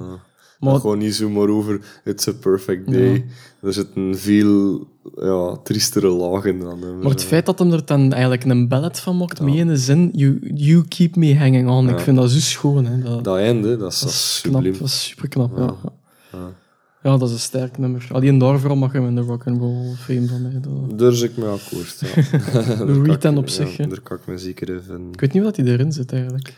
[0.61, 3.25] Maar Maar- gewoon niet zomaar over It's a perfect day.
[3.63, 4.87] Er zit een veel
[5.17, 7.03] ja, triestere laag in dat nummer.
[7.03, 10.11] Maar het feit dat hem er dan eigenlijk een ballet van maakt, met een zin,
[10.13, 12.03] you, you keep me hanging on, ik Ja.
[12.03, 12.85] vind dat zo schoon.
[12.85, 13.03] Hè.
[13.03, 14.01] Dat, Dat einde, dat is,
[14.43, 15.57] dat knap, dat is super knap.
[15.59, 15.75] Ja.
[16.33, 16.39] Ja.
[17.03, 17.17] Ja.
[17.17, 18.09] dat is een sterk nummer.
[18.13, 20.61] Alleen daarvoor mag hem in de rock and roll fame van mij.
[20.61, 22.01] Dat- Daar zit ik mee akkoord.
[22.01, 23.17] Ja.
[23.17, 23.77] Dan op ja, zich.
[23.77, 25.09] Daar kan ik me zeker even...
[25.13, 26.55] Ik weet niet wat hij erin zit eigenlijk.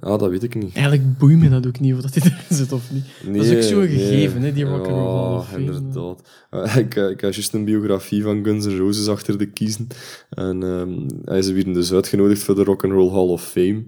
[0.00, 0.74] Ja, dat weet ik niet.
[0.74, 3.04] Eigenlijk boeit me dat ook niet of dat hij erin zit of niet.
[3.36, 4.48] dat is ook zo'n gegeven, nee.
[4.48, 6.22] hè, die rock and roll Hall of Ja, inderdaad.
[6.50, 9.86] Eh, ik, eh, ik heb juist een biografie van Guns N' Roses achter de kiezen.
[10.30, 13.84] En ehm, hij is weer dus uitgenodigd voor de Rock and Roll Hall of Fame.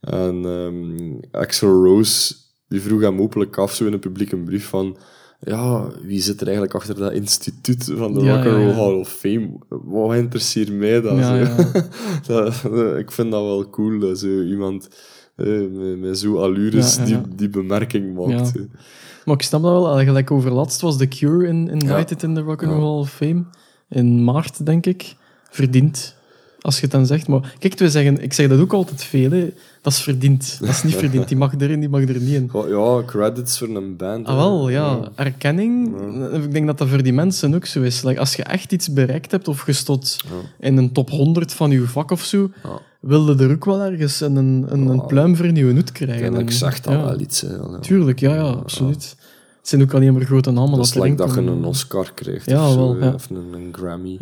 [0.00, 2.34] En ehm Axel Rose
[2.68, 4.96] die vroeg hem openlijk af, zo in een publieke brief, van...
[5.40, 8.74] Ja, wie zit er eigenlijk achter dat instituut van de Ja, Rock and Roll ja.
[8.74, 9.50] Hall of Fame?
[9.68, 11.18] Wat interesseert mij dat?
[12.26, 14.88] Dat, eh, ik vind dat wel cool, dat zo iemand
[15.36, 17.22] eh, met, zo'n allures Ja, ja, Die, ja.
[17.36, 18.52] die bemerking maakt.
[19.24, 19.94] Maar ik snap dat wel.
[19.94, 22.72] Eigenlijk overlaatst was The Cure in, invited in de Rock and.
[22.72, 23.44] Roll Hall of Fame.
[23.88, 25.16] In maart, denk ik.
[25.50, 26.16] Verdiend.
[26.64, 27.28] Als je het dan zegt.
[27.28, 29.30] Maar kijk, we zeggen, ik zeg dat ook altijd veel.
[29.30, 29.52] Hè.
[29.82, 30.56] Dat is verdiend.
[30.60, 31.28] Dat is niet verdiend.
[31.28, 32.50] Die mag erin, die mag er niet in.
[32.68, 34.26] Ja, credits voor een band.
[34.26, 35.10] Ah, wel, ja.
[35.14, 35.96] Erkenning.
[36.32, 38.02] Ik denk dat dat voor die mensen ook zo is.
[38.02, 40.16] Like, als je echt iets bereikt hebt of je stond
[40.58, 42.50] in een top 100 van je vak of zo,
[43.00, 46.36] wilde er ook wel ergens een, een, een, een pluim voor in je hoed krijgen.
[46.36, 47.04] En- zegt dat ja.
[47.04, 47.40] wel iets.
[47.40, 47.80] Hè.
[47.80, 49.16] Tuurlijk, ja, ja, absoluut.
[49.58, 50.76] Het zijn ook alleen maar grote namen.
[50.76, 52.50] Dat is erin like dat je een Oscar krijgt.
[52.50, 54.18] Ja, of, zo, wel, of een, een Grammy.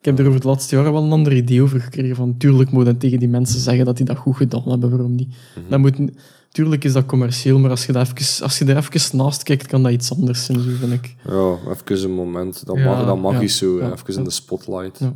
[0.00, 2.16] Ik heb er over het laatste jaar wel een ander idee over gekregen.
[2.16, 5.14] Van, tuurlijk moet je tegen die mensen zeggen dat die dat goed gedaan hebben, waarom
[5.14, 5.28] niet?
[5.28, 5.70] Mhm.
[5.70, 5.96] Dat moet,
[6.52, 9.66] tuurlijk is dat commercieel, maar als je, dat even, als je er even naast kijkt,
[9.66, 11.16] kan dat iets anders zijn, zo vind ik.
[11.28, 12.66] Ja, even een moment.
[12.66, 13.78] Dat Ja, mag, dat mag ja, is zo.
[13.78, 14.18] ja, even ja.
[14.18, 14.98] in de spotlight.
[14.98, 15.12] Ja.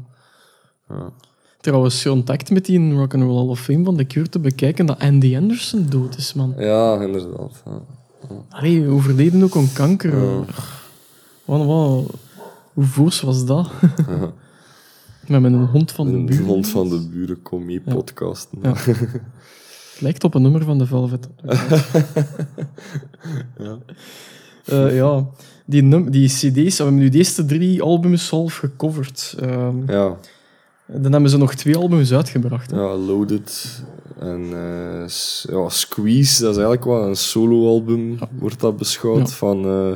[0.89, 1.13] Ja.
[1.61, 4.87] Trouwens, contact met die Rock and Roll Hall of Fame van de Cure te bekijken
[4.87, 6.55] dat Andy Anderson dood is, man.
[6.59, 7.63] Ja, inderdaad.
[7.65, 7.81] Ja.
[8.49, 10.23] Allee, overleden ook aan kanker.
[10.23, 10.45] Ja.
[11.45, 12.11] Wat, wat,
[12.73, 13.71] hoe voos was dat?
[15.29, 16.45] Met mijn hond van de Een buurt.
[16.45, 18.59] hond van de buren, kom mee podcasten.
[18.63, 18.73] Ja.
[18.77, 21.29] Het lijkt op een nummer van de Velvet.
[23.59, 23.79] Ja.
[24.65, 25.27] Eh, ja,
[25.67, 29.35] die, num- die cd's, we hebben nu de eerste drie albums half gecoverd.
[29.41, 30.17] Ehm, ja.
[30.87, 32.71] Dan hebben ze nog twee albums uitgebracht.
[32.71, 32.77] hè.
[32.81, 33.83] Ja, Loaded
[34.19, 35.07] en eh,
[35.43, 39.35] ja, Squeeze, dat is eigenlijk wel een soloalbum, wordt dat beschouwd, Ja.
[39.35, 39.93] van eh,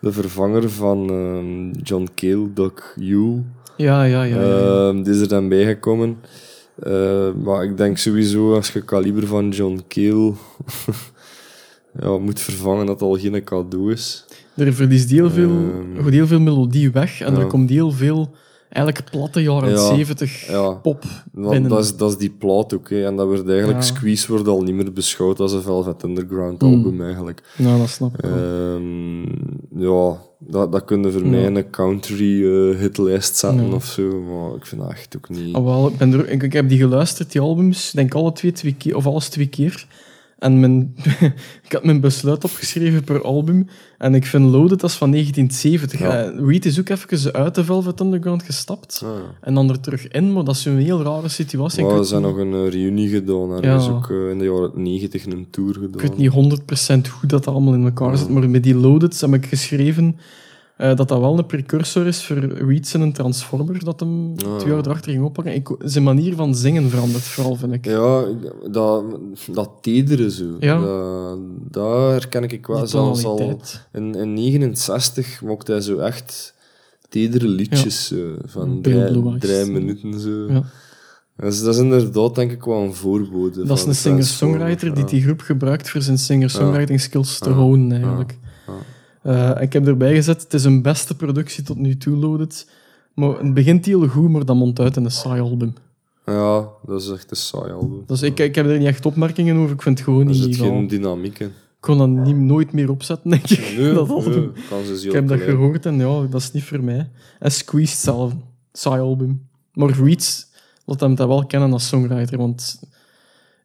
[0.00, 3.42] de vervanger van ehm, John Cale, Doug Yule.
[3.76, 4.40] Ja, ja, ja.
[4.40, 4.88] ja.
[4.88, 6.16] Ehm, die is er dan bijgekomen.
[6.82, 10.32] Eh, maar ik denk sowieso, als je kaliber van John Cale
[12.00, 14.24] ja, moet vervangen, dat al geen cadeau is.
[14.56, 15.50] Er verliest heel veel,
[15.96, 18.34] Ehm, heel veel melodie weg en er komt heel veel
[18.74, 20.70] eigenlijk platte jaren Ja, 70 ja.
[20.72, 22.90] pop Want dat, is, dat is die plaat ook.
[22.90, 23.04] Hè.
[23.06, 23.84] En dat wordt eigenlijk, Ja.
[23.84, 26.68] Squeeze wordt al niet meer beschouwd als een Velvet Underground Mm.
[26.74, 27.42] album eigenlijk.
[27.56, 28.24] Nou, dat snap ik.
[28.24, 29.22] Ehm,
[29.82, 31.28] ja, dat, dat kunnen voor Ja.
[31.28, 33.74] mij een country eh, hitlijst zetten Ja.
[33.74, 34.22] of zo.
[34.22, 35.54] Maar ik vind dat echt ook niet...
[35.54, 38.52] Ah, wel, ik, ben er, ik, ik heb die geluisterd, die albums, denk alle twee,
[38.52, 39.86] twee keer, of alles twee keer.
[40.44, 40.94] En mijn,
[41.66, 43.66] ik had mijn besluit opgeschreven per album.
[43.98, 46.00] En ik vind Loaded, is van 1970.
[46.00, 46.22] Ja.
[46.22, 49.00] Eh, Reed is ook even uit de Velvet Underground gestapt.
[49.04, 49.20] Ah, ja.
[49.40, 51.84] En dan er terug in, maar dat is een heel rare situatie.
[51.84, 53.50] Maar we zijn niet- nog een eh, reunie gedaan.
[53.52, 53.76] Er Ja.
[53.76, 55.90] is ook eh, in de jaren 90 een tour gedaan.
[55.92, 59.34] Ik weet niet 100% hoe dat allemaal in elkaar zit, maar met die Loaded heb
[59.34, 60.16] ik geschreven
[60.88, 64.56] dat dat wel een precursor is voor Reeds en een Transformer, dat hem Ah.
[64.56, 65.54] twee jaar erachter ging oppakken.
[65.54, 67.84] Ik, zijn manier van zingen verandert vooral, vind ik.
[67.84, 68.24] Ja,
[68.70, 69.04] dat,
[69.52, 70.56] dat tedere zo.
[70.60, 70.80] Ja.
[70.80, 71.38] Dat,
[71.70, 72.86] dat herken ik wel.
[72.86, 73.60] Zelfs al
[73.92, 76.54] in, in 69 mocht hij zo echt
[77.08, 80.20] tedere liedjes eh, van drie, minuten.
[80.20, 80.52] Zo.
[80.52, 80.62] Ja.
[81.36, 83.64] Dat, is, dat is inderdaad denk ik wel een voorbode.
[83.64, 88.38] Dat is een singer-songwriter die die groep gebruikt voor zijn singer-songwriting skills te honen, eigenlijk.
[89.24, 92.70] Eh, ik heb erbij gezet, het is een beste productie tot nu toe, Loaded.
[93.14, 95.74] Maar het begint heel goed, maar dat mondt uit in een saai album.
[96.26, 96.68] Ja.
[96.86, 98.02] dat is echt een saai album.
[98.06, 100.36] Dus ik, ik heb er niet echt opmerkingen over, ik vind het gewoon Er niet...
[100.42, 101.46] zit geen wel- dynamiek in.
[101.46, 103.76] Ik kon dat niet, nooit meer opzetten, denk ik.
[103.78, 104.30] Nee, dat album.
[104.54, 107.10] nee, kans is heel Ik heb dat gehoord en ja, dat is niet voor mij.
[107.38, 108.32] En Squeezed zelf,
[108.72, 109.46] saai album.
[109.72, 110.46] Maar Reeds,
[110.84, 112.80] laat hem dat wel kennen als songwriter, want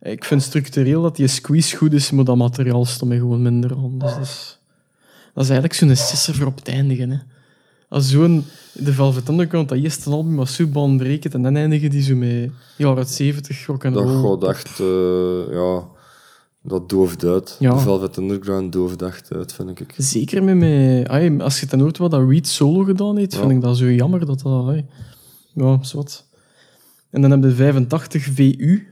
[0.01, 3.71] ik vind structureel dat die Squeeze goed is, maar dat materiaal stond mij gewoon minder
[3.71, 3.97] aan.
[3.99, 4.58] Dus dat is,
[5.39, 7.09] dat is eigenlijk zo'n sisser voor op het eindigen.
[7.09, 7.17] Hè.
[7.89, 12.01] Als zo'n de Velvet Underground, dat eerste album was zo baanbrekend en dan eindigen die
[12.01, 14.29] zo met jaren 70 rock en Dat roll.
[14.39, 15.83] gaat echt, eh, ja,
[16.63, 17.55] dat dooft uit.
[17.59, 17.73] Ja.
[17.73, 19.93] De Velvet Underground dooft echt uit, vind ik.
[19.97, 21.07] Zeker met mij.
[21.07, 23.39] Ai, als je dan hoort wat dat Reed solo gedaan heeft, Ja.
[23.39, 24.67] vind ik dat zo jammer dat dat.
[24.67, 24.85] ai.
[25.53, 26.25] Ja, zwart.
[27.09, 28.87] En dan heb je 85 VU.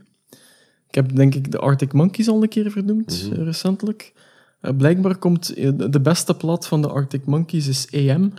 [0.88, 3.40] Ik heb denk ik de Arctic Monkeys al een keer vernoemd, Mhm.
[3.40, 4.12] eh, recentelijk.
[4.60, 8.32] Eh, blijkbaar komt eh, de- beste plaat van de Arctic Monkeys is AM.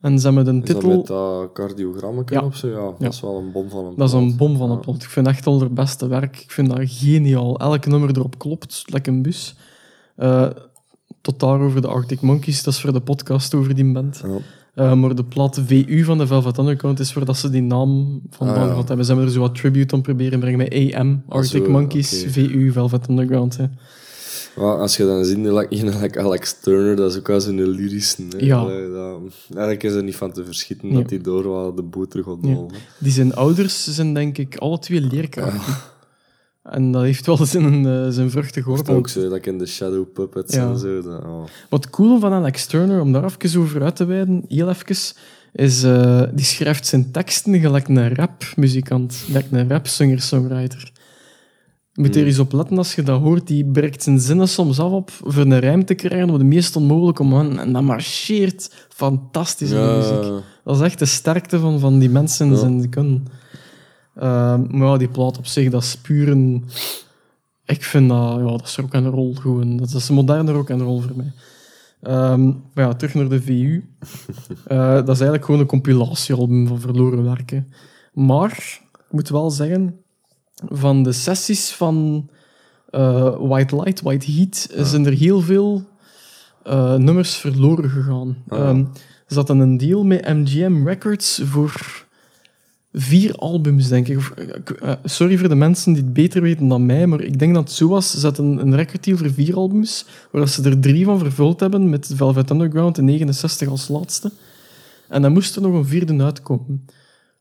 [0.00, 0.96] En ze hebben een Is dat titel.
[0.96, 2.50] met dat cardiogrammetje Ja.
[2.50, 2.68] zo?
[2.68, 2.94] Ja, Ja.
[2.98, 4.36] dat is wel een bom van een Dat is een plaat.
[4.36, 5.02] bom van een plot.
[5.02, 6.40] Ik vind echt al haar beste werk.
[6.40, 7.58] Ik vind dat geniaal.
[7.58, 9.54] Elk nummer erop klopt, lekker een bus.
[10.16, 10.46] Eh,
[11.20, 14.22] tot daarover de Arctic Monkeys, dat is voor de podcast over die band.
[14.74, 14.94] Ja.
[14.94, 18.46] Maar de plaat VU van de Velvet Underground is voor dat ze die naam van
[18.48, 18.66] Ah, ah, ja.
[18.68, 19.06] gehad hebben.
[19.06, 22.30] Ze hebben er zo wat tribute om proberen brengen met AM, Arctic zo, Monkeys, oké.
[22.32, 23.56] VU, Velvet Underground.
[23.56, 23.64] Hè.
[24.58, 25.66] Maar als je dan ziet, like,
[26.00, 28.22] like Alex Turner, dat is ook wel zo'n lyrische.
[28.30, 28.44] hè.
[28.44, 28.56] Ja.
[28.58, 30.96] Allee, dat, eigenlijk is er niet van te verschieten Nee.
[31.02, 31.82] dat hij door wat de
[32.22, 32.48] gaat Ja.
[32.48, 32.70] halen.
[32.98, 35.74] Die zijn ouders zijn denk ik alle twee leerkrachten.
[36.62, 38.62] En dat heeft wel zijn, eh, zijn vruchten
[38.96, 40.68] ook zo, dat in de Shadow Puppets Ja.
[40.70, 41.02] en zo.
[41.02, 41.44] Dat, oh.
[41.68, 44.96] Wat cool van Alex Turner, om daar even over uit te wijden, heel even,
[45.52, 50.92] is uh, die schrijft zijn teksten gelijk een rapmuzikant, gelijk een rap-singer-songwriter.
[51.98, 53.46] Je moet er eens op letten als je dat hoort.
[53.46, 56.76] Die breekt zijn zinnen soms af op voor een rijm te krijgen op de meest
[56.76, 57.58] onmogelijke man.
[57.58, 60.42] En dat marcheert fantastisch in de muziek.
[60.64, 62.56] Dat is echt de sterkte van, van die mensen Ja.
[62.56, 63.26] zijn kunnen.
[64.14, 66.64] Ehm, maar ja, die plaat op zich, dat is puur een...
[67.64, 68.34] Ik vind dat...
[68.36, 69.76] Ja, dat is rock and roll gewoon.
[69.76, 71.32] Dat is een moderne rock and roll voor mij.
[72.02, 73.84] Ehm, maar ja, terug naar de VU.
[74.66, 77.72] Eh, dat is eigenlijk gewoon een compilatiealbum van verloren werken.
[78.12, 79.94] Maar, ik moet wel zeggen,
[80.68, 82.28] van de sessies van
[82.90, 85.86] eh, White Light, White Heat, zijn er heel veel
[86.62, 88.36] eh, nummers verloren gegaan.
[88.48, 88.58] Ah.
[88.58, 92.06] Ehm, er zat dan een deal met MGM Records voor
[92.92, 94.18] vier albums, denk ik.
[94.80, 97.62] Eh, sorry voor de mensen die het beter weten dan mij, maar ik denk dat
[97.62, 98.10] het zo was.
[98.10, 101.90] Ze hadden een, een recorddeal voor vier albums, waar ze er drie van vervuld hebben,
[101.90, 104.32] met Velvet Underground in 69 als laatste.
[105.08, 106.84] En dan moest er nog een vierde uitkomen.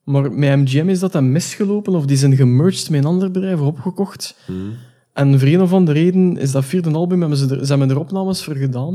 [0.07, 3.59] Maar met MGM is dat dan misgelopen, of die zijn gemerged met een ander bedrijf,
[3.59, 4.35] opgekocht.
[4.45, 4.73] Hmm.
[5.13, 7.89] En voor een of andere reden is dat vierde album, hebben ze er, ze hebben
[7.89, 8.93] er opnames voor gedaan,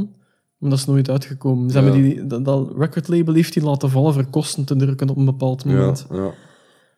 [0.58, 1.70] maar dat is nooit uitgekomen.
[1.70, 1.84] Ze Ja.
[1.84, 5.24] hebben die, dat, dat recordlabel heeft die laten vallen voor kosten te drukken op een
[5.24, 6.06] bepaald Ja, moment.
[6.10, 6.30] ja.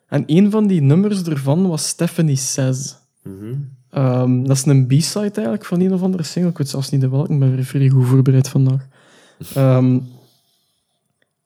[0.09, 2.97] En een van die nummers ervan was Stephanie Says.
[3.23, 3.55] Mhm.
[3.91, 6.51] Ehm, dat is een B-side eigenlijk van een of andere single.
[6.51, 8.87] Ik weet zelfs niet de welke, ik ben vrij goed voorbereid vandaag.
[9.55, 9.99] Ehm,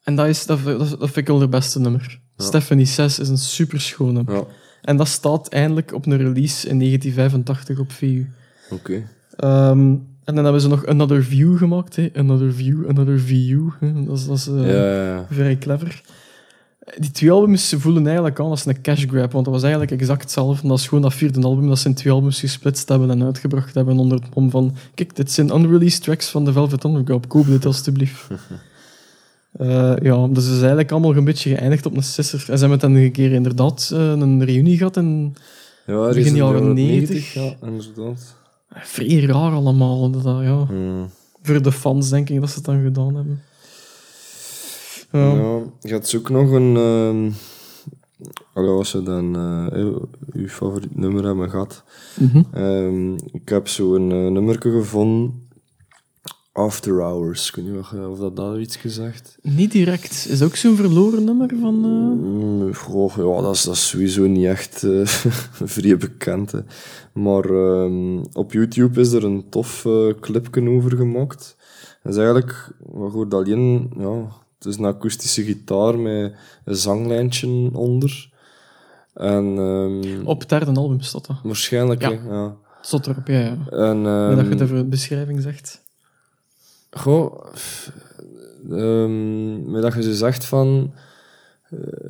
[0.02, 2.20] en dat, is, dat, dat, dat vind ik wel de beste nummer.
[2.38, 4.34] Stephanie Says is een superschoon nummer.
[4.34, 4.44] Ja,
[4.82, 8.26] En dat staat eindelijk op een release in 1985 op VU.
[8.70, 9.02] oké.
[9.36, 11.96] Ehm, en dan hebben ze nog Another View gemaakt.
[11.96, 12.10] Hè.
[12.16, 13.68] Another View, Another View.
[13.80, 14.04] hè.
[14.04, 16.02] Dat is, dat is eh, Ja, vrij clever.
[16.98, 20.22] Die twee albums voelen eigenlijk aan als een cash grab, want dat was eigenlijk exact
[20.22, 20.68] hetzelfde.
[20.68, 23.74] Dat is gewoon dat vierde album dat ze in twee albums gesplitst hebben en uitgebracht
[23.74, 27.46] hebben onder het mom van kijk, dit zijn unreleased tracks van de Velvet Underground, koop
[27.46, 28.26] dit alstublieft.
[29.52, 32.44] Eh, ja, dus het is eigenlijk allemaal een beetje geëindigd op een sisser.
[32.50, 35.34] En ze hebben dan een keer inderdaad eh, een reunie gehad en
[35.86, 37.32] Ja, Begin in jaren 90.
[37.34, 38.36] Ja, inderdaad.
[38.68, 40.10] vrij raar allemaal.
[40.10, 40.64] Dat, ja.
[40.66, 41.08] Hmm.
[41.42, 43.42] Voor de fans denk ik dat ze het dan gedaan hebben.
[45.12, 45.32] Ja.
[45.34, 46.76] Ja, je had ook nog een...
[46.76, 47.32] ehm
[48.52, 49.86] allee, als dan eh,
[50.42, 51.84] je favoriet nummer hebben gehad.
[52.52, 55.47] Ehm, ik heb zo een uh, nummerke gevonden.
[56.58, 57.48] After Hours.
[57.48, 59.38] Ik weet niet of dat daar iets gezegd.
[59.42, 60.26] Niet direct.
[60.30, 61.74] Is dat ook zo'n verloren nummer van...
[61.74, 65.04] Mm, goh, ja, dat is, dat is sowieso niet echt eh
[65.74, 66.52] vrij bekend.
[66.52, 66.60] Hè.
[67.12, 71.56] Maar ehm, op YouTube is er een tof eh clipje over gemaakt.
[72.02, 74.14] Dat is eigenlijk, wat hoort alleen, ja,
[74.58, 76.34] het is een akoestische gitaar met
[76.64, 78.30] een zanglijntje onder.
[79.14, 81.36] En ehm, Op het derde album staat dat.
[81.42, 82.10] waarschijnlijk, Ja.
[82.10, 82.56] ja.
[82.80, 83.38] Stond erop, ja.
[83.40, 83.56] ja.
[83.70, 85.86] En, Met dat je ehm, de beschrijving zegt.
[86.90, 87.44] Goh,
[89.66, 90.92] met dat je zo zegt van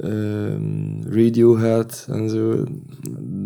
[0.01, 2.65] ehm, Radiohead en zo,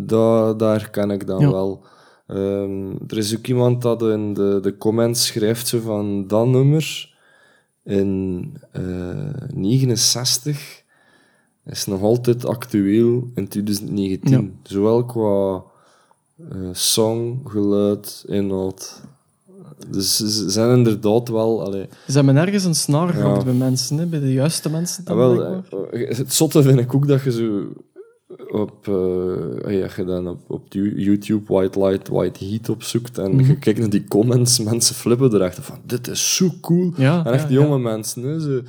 [0.05, 1.51] dat, daar ken ik dan Ja.
[1.51, 1.83] wel.
[2.27, 7.11] Ehm, er is ook iemand dat in de, de comments schrijft zo van dat nummer
[7.83, 8.81] in eh
[9.53, 10.81] 69
[11.65, 14.31] is nog altijd actueel in 2019.
[14.31, 14.49] Ja.
[14.63, 15.63] Zowel qua
[16.49, 19.01] eh, song, geluid, inhoud.
[19.89, 21.63] Dus ze ze zijn inderdaad wel...
[21.63, 23.43] Allee, Ze hebben ergens een snaar Ja.
[23.43, 25.03] bij mensen, hè, bij de juiste mensen.
[25.03, 25.83] Ah, Dan wel, blijkbaar.
[25.89, 27.67] eh, het zotte vind ik ook dat je zo
[28.51, 33.35] op, eh, ja, je dan op, op You- YouTube White Light, White Heat opzoekt en
[33.35, 33.45] Mhm.
[33.45, 36.91] je kijkt naar die comments, mensen flippen er echt van, dit is zo cool.
[36.97, 37.63] Ja, en echt ja, die ja.
[37.63, 38.61] jonge mensen, hè, zo,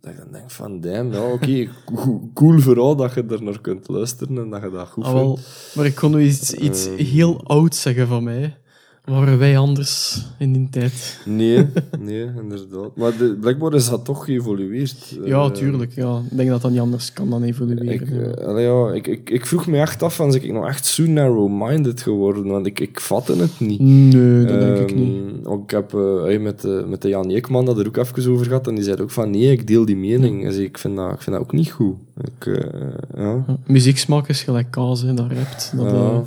[0.00, 3.60] dat je dan denkt van, damn, ja, oké, co- cool vooral dat je er naar
[3.60, 5.72] kunt luisteren en dat je dat goed Ah, wel, vindt.
[5.76, 6.96] maar ik kon nu iets, iets Ehm.
[6.96, 8.56] heel oud zeggen van mij.
[9.04, 11.20] Waren wij anders in die tijd?
[11.24, 11.66] Nee,
[11.98, 12.96] nee, inderdaad.
[12.96, 15.16] Maar de, blijkbaar is dat toch geëvolueerd.
[15.24, 15.92] Ja, Eh, tuurlijk.
[15.94, 16.22] Ja.
[16.30, 17.88] Ik denk dat dat niet anders kan dan evolueren.
[17.88, 18.16] Ik, ja.
[18.16, 20.86] eh, allee, ja, ik, ik, ik vroeg me echt af, van, is ik nou echt
[20.86, 22.46] zo narrow-minded geworden?
[22.46, 23.80] Want ik, ik vatte het niet.
[23.80, 25.14] Nee, dat denk ik niet.
[25.14, 25.92] Ehm, ook Ik heb
[26.22, 28.66] hey, met, de, met de Jan Jekman dat er ook even over gehad.
[28.66, 30.42] En die zei ook van, nee, ik deel die mening.
[30.44, 31.94] Dus ik, vind dat, ik vind dat ook niet goed.
[32.20, 32.82] Ik, eh,
[33.16, 33.44] ja.
[33.66, 35.72] Muzieksmaak is gelijk kaas, hè, dat rijpt.
[35.76, 36.26] Dat.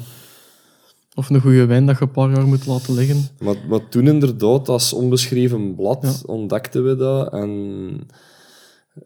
[1.16, 3.28] Of een goede wijn dat je een paar jaar moet laten liggen.
[3.39, 6.34] Maar, maar toen inderdaad, als onbeschreven blad, Ja.
[6.34, 7.34] ontdekten we dat.
[7.34, 8.01] En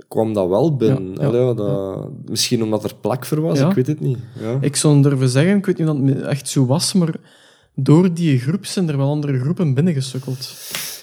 [0.07, 1.13] kwam dat wel binnen.
[1.13, 3.69] Ja, ja, Allee, ja, dat, Misschien omdat er plek voor was, Ja.
[3.69, 4.17] ik weet het niet.
[4.39, 4.57] Ja.
[4.61, 7.15] Ik zou durven zeggen, ik weet niet of dat echt zo was, maar
[7.75, 10.53] door die groep zijn er wel andere groepen binnengesukkeld.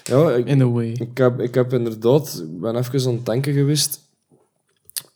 [0.03, 0.89] ja, ik, In a way.
[0.91, 3.99] Ik heb, ik heb inderdaad, ik ben even aan het denken geweest.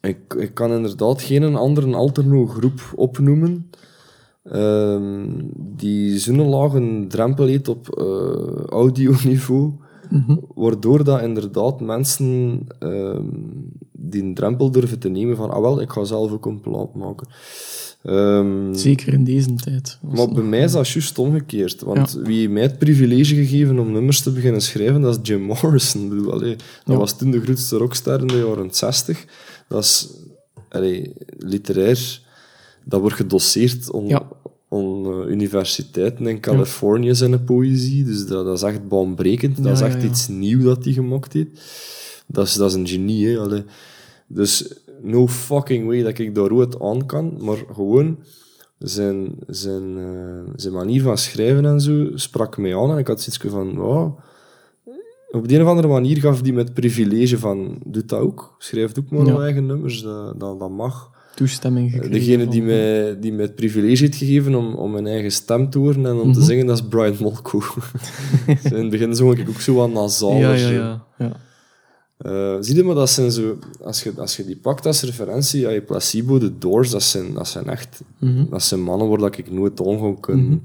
[0.01, 3.69] Ik, ik kan inderdaad geen andere alterno groep opnoemen
[4.43, 5.27] ehm,
[5.57, 9.71] die zo'n lage drempel heeft op eh audioniveau,
[10.09, 10.35] Mhm.
[10.55, 13.23] waardoor dat inderdaad mensen ehm,
[13.91, 16.95] die een drempel durven te nemen van, ah wel, ik ga zelf ook een plaat
[16.95, 17.27] maken.
[18.03, 19.97] Ehm, Zeker in deze tijd.
[20.01, 21.81] Maar bij mij is dat juist omgekeerd.
[21.81, 26.09] Want wie mij het privilege gegeven om nummers te beginnen schrijven, dat is Jim Morrison.
[26.09, 26.95] Bedoel, allee, dat Ja.
[26.97, 29.25] was toen de grootste rockstar in de jaren 60.
[29.67, 30.09] Dat is
[30.69, 32.21] allee, literair.
[32.89, 34.27] Dat wordt gedoseerd om, Ja.
[34.67, 38.03] om eh, universiteiten in Californië zijn poëzie.
[38.03, 39.63] Dus dat, dat is echt baanbrekend.
[39.63, 41.49] Dat is echt iets nieuws dat hij gemaakt heeft.
[42.27, 43.37] Dat is, dat is een genie, hè.
[43.39, 43.63] Allee.
[44.27, 47.33] Dus no fucking way dat ik daar ooit aan kan.
[47.39, 48.17] Maar gewoon
[48.77, 52.91] zijn, zijn, eh, zijn manier van schrijven en zo sprak mij aan.
[52.91, 54.17] En ik had zoiets van, wow.
[55.31, 58.55] Op de een of andere manier gaf die met privilege van, doe dat ook.
[58.57, 59.39] Schrijf ook maar Ja.
[59.41, 61.17] eigen nummers, dat, dat, dat mag.
[61.39, 62.11] Toestemming gekregen.
[62.11, 65.77] Degene die mij, die mij het privilege heeft gegeven om, om mijn eigen stem te
[65.77, 66.47] horen en om te Mhm.
[66.47, 67.61] zingen, dat is Brian Molko.
[68.63, 70.39] in het begin zong ik ook zo wat nasaler.
[70.39, 71.05] Ja, ja, ja.
[71.17, 71.31] ja.
[72.17, 73.57] Eh, zie je, maar dat zijn zo...
[73.83, 77.33] Als je, als je die pakt als referentie, ja, je Placebo, de Doors, dat zijn,
[77.33, 78.01] dat zijn echt...
[78.17, 78.45] Mhm.
[78.49, 80.63] Dat zijn mannen waar dat ik nooit aan ga kunnen.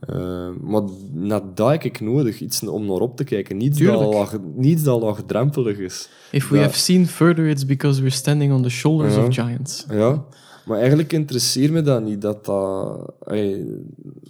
[0.00, 0.82] Eh, maar
[1.12, 3.56] net dat heb ik nodig, iets om naar op te kijken.
[3.56, 4.12] Niets, dat, Tuurlijk.
[4.12, 6.08] laag, niets dat laagdrempelig is.
[6.30, 9.24] If we have seen further, it's because we're standing on the shoulders Ja.
[9.26, 9.86] of giants.
[9.90, 10.24] Ja,
[10.66, 13.64] maar eigenlijk interesseert me dat niet, dat, dat, ey,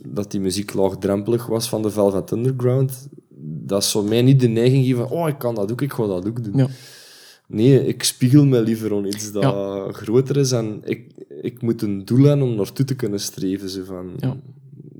[0.06, 3.08] dat die muziek laagdrempelig was van de Velvet Underground.
[3.40, 6.06] Dat zou mij niet de neiging geven van, oh, ik kan dat ook, ik ga
[6.06, 6.56] dat ook doen.
[6.56, 6.66] Ja.
[7.46, 9.86] Nee, ik spiegel me liever aan iets dat Ja.
[9.92, 11.10] groter is en ik,
[11.42, 13.68] ik moet een doel hebben om naartoe te kunnen streven.
[13.68, 14.36] Zo van, Ja.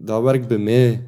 [0.08, 1.02] Dat werkt bij mij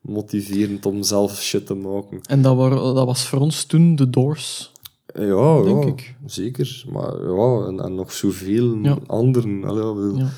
[0.00, 2.20] motiverend om zelf shit te maken.
[2.22, 4.72] En dat, waren, dat was voor ons toen de Doors.
[5.14, 6.14] Ja, denk ja, ik.
[6.26, 6.84] zeker.
[6.92, 8.98] Maar ja, en, en nog zoveel Ja.
[9.06, 9.64] anderen.
[9.64, 10.28] Allee, ja, Ja.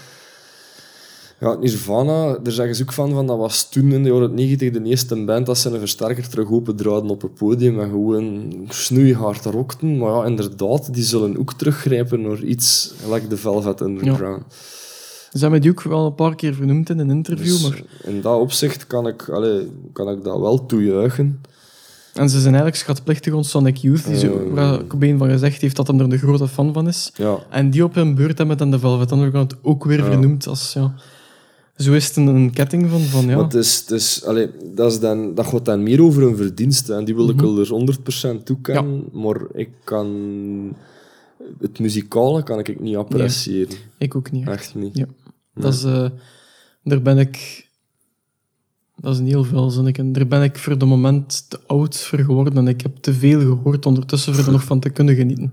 [1.40, 4.70] Ja, Nirvana, daar zeggen ze ook van, van, dat was toen in de jaren 90
[4.70, 9.44] de eerste band dat ze een versterker terug opendraaiden op het podium en gewoon snoeihard
[9.44, 9.98] rockten.
[9.98, 14.42] Maar ja, inderdaad, die zullen ook teruggrijpen naar iets gelijk de Velvet Underground.
[15.33, 17.83] Ze hebben die ook wel een paar keer vernoemd in een interview, Dus maar...
[18.05, 21.41] in dat opzicht kan ik, allee, kan ik dat wel toejuichen.
[22.14, 25.76] En ze zijn eigenlijk schatplichtig ons Sonic Youth, die zo, waar Cobain van gezegd heeft
[25.76, 27.12] dat hem er de grote fan van is.
[27.14, 30.05] Ja, En die op hun beurt hebben dan de Velvet Underground ook weer Ja.
[30.05, 30.72] vernoemd als...
[30.72, 30.95] Ja,
[31.76, 33.35] zo is het een, een ketting van, van ja...
[33.35, 36.37] maar het is, het is, allee, dat, is dan, dat gaat dan meer over een
[36.37, 36.95] verdienste.
[36.95, 37.45] En die wil ik Mhm.
[37.45, 39.05] wel er 100% toekennen.
[39.12, 40.07] Maar ik kan...
[41.61, 43.76] Het muzikale kan ik niet appreciëren.
[43.99, 44.47] Ik ook niet.
[44.47, 44.57] echt.
[44.57, 44.97] Echt niet.
[44.97, 45.07] Ja.
[45.55, 46.07] Dat is, eh,
[46.84, 47.66] daar ben ik...
[48.97, 49.95] Dat is een heel veel.
[50.12, 53.41] Daar ben ik voor de moment te oud voor geworden en ik heb te veel
[53.41, 55.53] gehoord ondertussen voor er nog van te kunnen genieten.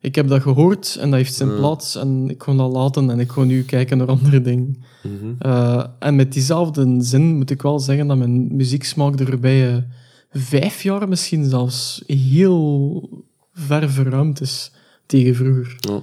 [0.00, 3.20] Ik heb dat gehoord en dat heeft zijn plaats en ik kon dat laten en
[3.20, 4.82] ik ga nu kijken naar andere dingen.
[5.02, 5.34] Mhm.
[5.38, 9.82] Eh, en met diezelfde zin moet ik wel zeggen dat mijn muzieksmaak er bij eh,
[10.30, 13.08] vijf jaar misschien zelfs heel
[13.52, 14.72] ver verruimd is
[15.06, 15.76] tegen vroeger.
[15.80, 16.00] Ja.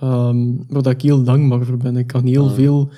[0.00, 1.96] Ehm waar dat ik heel dankbaar voor ben.
[1.96, 2.54] Ik kan heel Ah.
[2.54, 2.88] veel...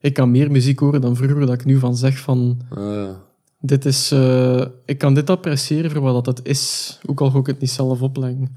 [0.00, 2.60] Ik kan meer muziek horen dan vroeger, dat ik nu van zeg van...
[2.70, 3.20] Ah, ja.
[3.60, 4.10] Dit is...
[4.12, 7.60] eh, ik kan dit appreciëren voor wat dat het is, ook al ga ik het
[7.60, 8.56] niet zelf opleggen.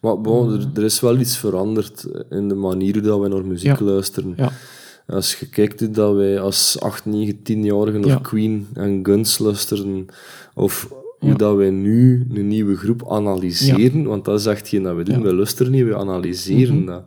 [0.00, 3.44] Maar bon, er, er is wel iets veranderd in de manier hoe dat wij naar
[3.46, 3.84] muziek Ja.
[3.84, 4.34] luisteren.
[4.36, 4.52] Ja.
[5.06, 8.18] Als je kijkt dat wij als 8, 9, 10-jarigen naar Ja.
[8.22, 10.06] Queen en Guns luisteren,
[10.54, 10.88] of
[11.24, 11.36] hoe Ja.
[11.38, 15.22] dat wij nu een nieuwe groep analyseren, want dat is echt geen dat we doen.
[15.22, 16.86] Wij luisteren niet, wij analyseren Mhm.
[16.86, 17.04] dat.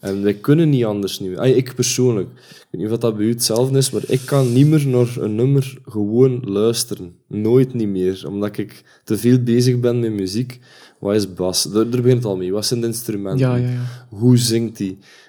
[0.00, 1.36] En wij kunnen niet anders nu.
[1.36, 2.28] Ik persoonlijk,
[2.74, 5.34] weet niet of dat bij u hetzelfde is, maar ik kan niet meer naar een
[5.34, 7.14] nummer gewoon luisteren.
[7.28, 10.60] Nooit niet meer, omdat ik te veel bezig ben met muziek.
[10.98, 11.62] Wat is bas?
[11.62, 12.52] Daar, daar begint het al mee.
[12.52, 13.48] Wat zijn de instrumenten?
[13.48, 14.06] Ja, ja, ja.
[14.08, 14.78] Hoe zingt?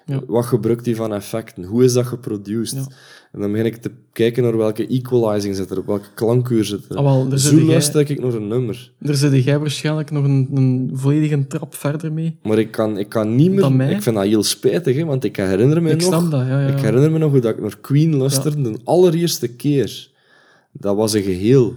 [0.05, 0.21] Ja.
[0.27, 1.63] Wat gebruikt hij van effecten?
[1.63, 2.87] Hoe is dat geproduced?
[3.31, 6.85] En dan begin ik te kijken naar welke equalizing zit er, op welke klankuur zit
[6.89, 6.95] er.
[6.95, 8.91] Ah, wel, daar Zo luister ik naar een nummer.
[8.99, 12.37] Daar zit jij waarschijnlijk nog een, een volledige trap verder mee.
[12.43, 13.85] Maar ik kan, ik kan niet Dan meer...
[13.85, 13.95] mij?
[13.95, 16.29] Ik vind dat heel spijtig, hè, want ik herinner me Ik nog...
[16.29, 16.41] dat.
[16.41, 20.09] Ik herinner me nog dat ik naar Queen luisterde de allereerste keer.
[20.71, 21.73] Dat was een geheel.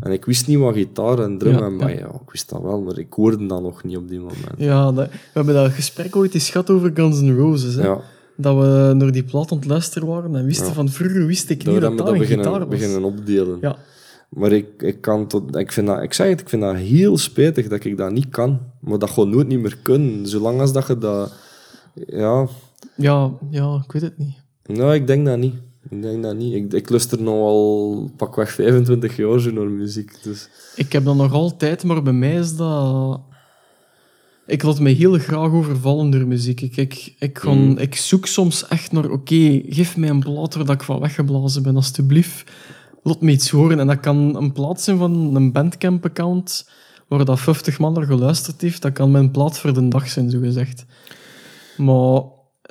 [0.00, 1.76] En ik wist niet wat gitaar en drum Ja, en...
[1.76, 1.98] Maar ja.
[1.98, 4.36] ja, ik wist dat wel, maar ik hoorde dat nog niet op die moment.
[4.56, 7.74] Ja, dat- we hebben dat gesprek ooit eens gehad over Guns N' Roses.
[7.74, 7.82] Hè?
[7.82, 8.00] Ja,
[8.36, 11.56] Dat we naar die plaat aan het luisteren waren en wisten van vroeger wist ik
[11.56, 12.68] niet dat dat een dat gitaar beginnen, was.
[12.68, 13.58] beginnen opdelen.
[13.60, 13.76] Ja,
[14.28, 15.56] Maar ik, ik kan tot...
[15.56, 18.28] Ik, vind dat, ik zeg het, ik vind dat heel spijtig dat ik dat niet
[18.28, 18.58] kan.
[18.80, 20.26] Maar dat gewoon nooit niet meer kunnen.
[20.26, 21.32] Zolang als dat je dat...
[22.06, 22.46] Ja,
[22.96, 24.34] ja, ja, ik weet het niet.
[24.76, 25.54] Nou, ik denk dat niet.
[25.90, 26.54] Ik denk dat niet.
[26.54, 30.22] Ik, ik luister nou al pakweg 25 jaar zo naar muziek.
[30.22, 30.48] Dus...
[30.76, 33.20] Ik heb dat nog altijd, maar bij mij is dat...
[34.46, 36.60] Ik laat me heel graag overvallen door muziek.
[36.60, 37.78] Ik, ik, ik, ga- Mm.
[37.78, 39.10] ik zoek soms echt naar...
[39.10, 42.50] Oké, geef mij een plaat waar ik van weggeblazen ben, alstublieft.
[43.02, 43.78] Laat me iets horen.
[43.80, 46.68] En dat kan een plaat zijn van een Bandcamp-account
[47.08, 48.82] waar dat 50 man er geluisterd heeft.
[48.82, 50.84] Dat kan mijn plaat voor de dag zijn, zogezegd.
[51.76, 52.22] Maar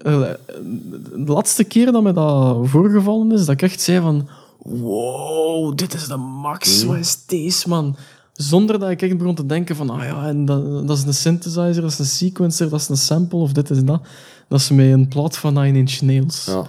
[0.04, 4.28] de laatste keer dat me dat voorgevallen is, dat ik echt zei van...
[4.62, 6.84] Wow, dit is de max.
[6.84, 7.96] Wat is deze, man?
[8.34, 9.90] Zonder dat ik echt begon te denken van...
[9.90, 12.98] Ah ja, en dat, dat is een synthesizer, dat is een sequencer, dat is een
[12.98, 14.02] sample, of dit is dat.
[14.48, 16.46] Dat is met een plaat van Nine Inch Nails.
[16.46, 16.64] Ja,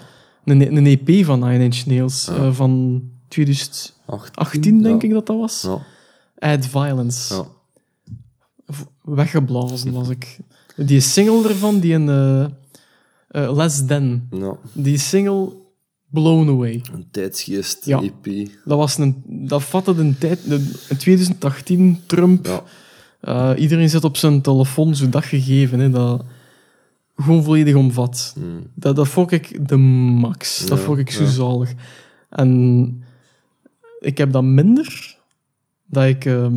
[0.44, 2.28] Een, een EP van Nine Inch Nails.
[2.28, 5.08] eh, van 2018, 18, denk ja.
[5.08, 5.62] ik dat dat was.
[5.62, 5.78] Ja,
[6.52, 7.44] Add Violence.
[9.02, 10.38] Weggeblazen was ik.
[10.76, 12.08] Die single ervan, die een...
[12.08, 12.46] eh,
[13.28, 14.28] eh, Less Than.
[14.30, 14.56] ja.
[14.72, 15.52] Die single
[16.10, 16.82] Blown Away.
[16.92, 18.02] Een tijdsgeest, Ja.
[18.02, 18.48] EP.
[18.64, 20.48] Dat, was een, dat vatte de tijd...
[20.48, 22.46] de- in 2018, Trump...
[22.46, 22.62] Ja.
[23.54, 25.78] eh, iedereen zit op zijn telefoon, zo dat gegeven.
[25.80, 26.24] Hè, dat
[27.16, 28.32] gewoon volledig omvat.
[28.38, 28.66] Hmm.
[28.74, 30.66] Dat, dat vond ik de max.
[30.66, 31.28] Dat Ja, vond ik zo ja.
[31.30, 31.72] zalig.
[32.30, 33.02] En
[34.00, 35.16] ik heb dat minder,
[35.86, 36.54] dat ik ehm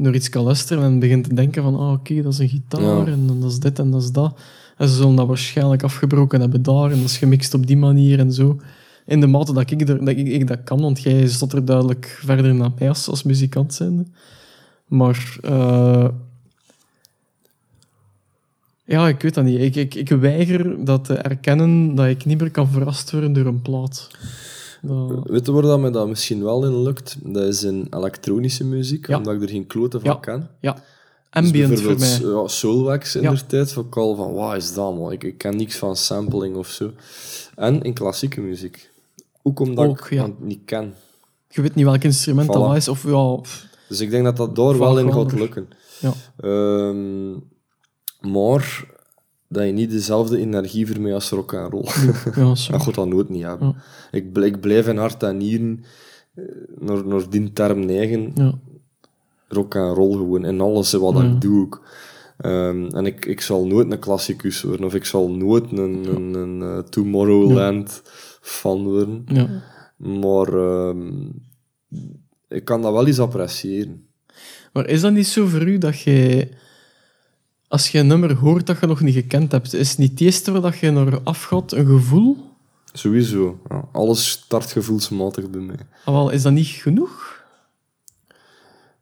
[0.00, 2.82] door iets kan luisteren en begin te denken van, ah, oké, dat is een gitaar
[2.82, 3.04] Ja.
[3.06, 4.40] en dat is dit en dat is dat.
[4.80, 8.18] En ze zullen dat waarschijnlijk afgebroken hebben daar en dat is gemixt op die manier
[8.18, 8.60] en zo.
[9.06, 11.64] In de mate dat ik, er, dat, ik, ik dat kan, want jij zat er
[11.64, 14.14] duidelijk verder naar mij als, als muzikant zijn.
[14.86, 16.08] Maar eh,
[18.84, 19.60] ja, ik weet dat niet.
[19.60, 23.46] Ik, ik, ik weiger dat te erkennen dat ik niet meer kan verrast worden door
[23.46, 24.08] een plaat.
[24.82, 27.16] Dat- Weet je waar dat me dat misschien wel in lukt?
[27.24, 29.16] Dat is in elektronische muziek, Ja.
[29.16, 30.16] omdat ik er geen kloten van Ja.
[30.16, 30.48] ken.
[30.60, 30.76] ja,
[31.30, 32.20] ambient voor mij.
[32.20, 33.30] Ja, Soulwax in Ja.
[33.32, 35.12] de tijd, ik al van, wat is dat man?
[35.12, 36.90] Ik, ik ken niks van sampling of zo.
[37.56, 38.90] En in klassieke muziek.
[39.42, 40.22] Ook omdat Ook, ik ja.
[40.22, 40.94] het niet ken.
[41.48, 42.52] Je weet niet welk instrument Voilà.
[42.52, 45.68] dat is, of ja, pff, Dus ik denk dat dat daar wel in gaat lukken.
[46.00, 46.12] Ja.
[46.36, 47.30] Ehm,
[48.32, 48.84] maar
[49.48, 51.88] dat je niet dezelfde energie vermee als rock and roll.
[52.34, 52.44] Ja.
[52.70, 53.76] Dat gaat dat nooit niet hebben.
[54.10, 55.84] Ik, ik blijf in hart en nieren
[56.34, 56.44] eh,
[56.78, 58.32] naar, naar die term neigen.
[58.34, 58.58] Ja.
[59.52, 60.44] Rock and roll gewoon.
[60.44, 61.82] In alles wat ik doe ook.
[62.36, 64.86] Ehm, en ik, ik zal nooit een klassicus worden.
[64.86, 68.02] Of ik zal nooit een, een, een, eh, Tomorrowland
[68.40, 69.24] fan worden.
[69.26, 69.48] ja.
[69.96, 71.26] Maar ehm,
[72.48, 74.06] ik kan dat wel eens appreciëren.
[74.72, 76.48] Maar is dat niet zo voor u dat je,
[77.68, 80.20] als je een nummer hoort dat je nog niet gekend hebt, is het niet het
[80.20, 82.36] eerste dat je naar afgaat een gevoel?
[82.92, 83.60] Sowieso.
[83.92, 85.78] Alles start gevoelsmatig bij mij.
[86.04, 87.39] Ah, wel, is dat niet genoeg?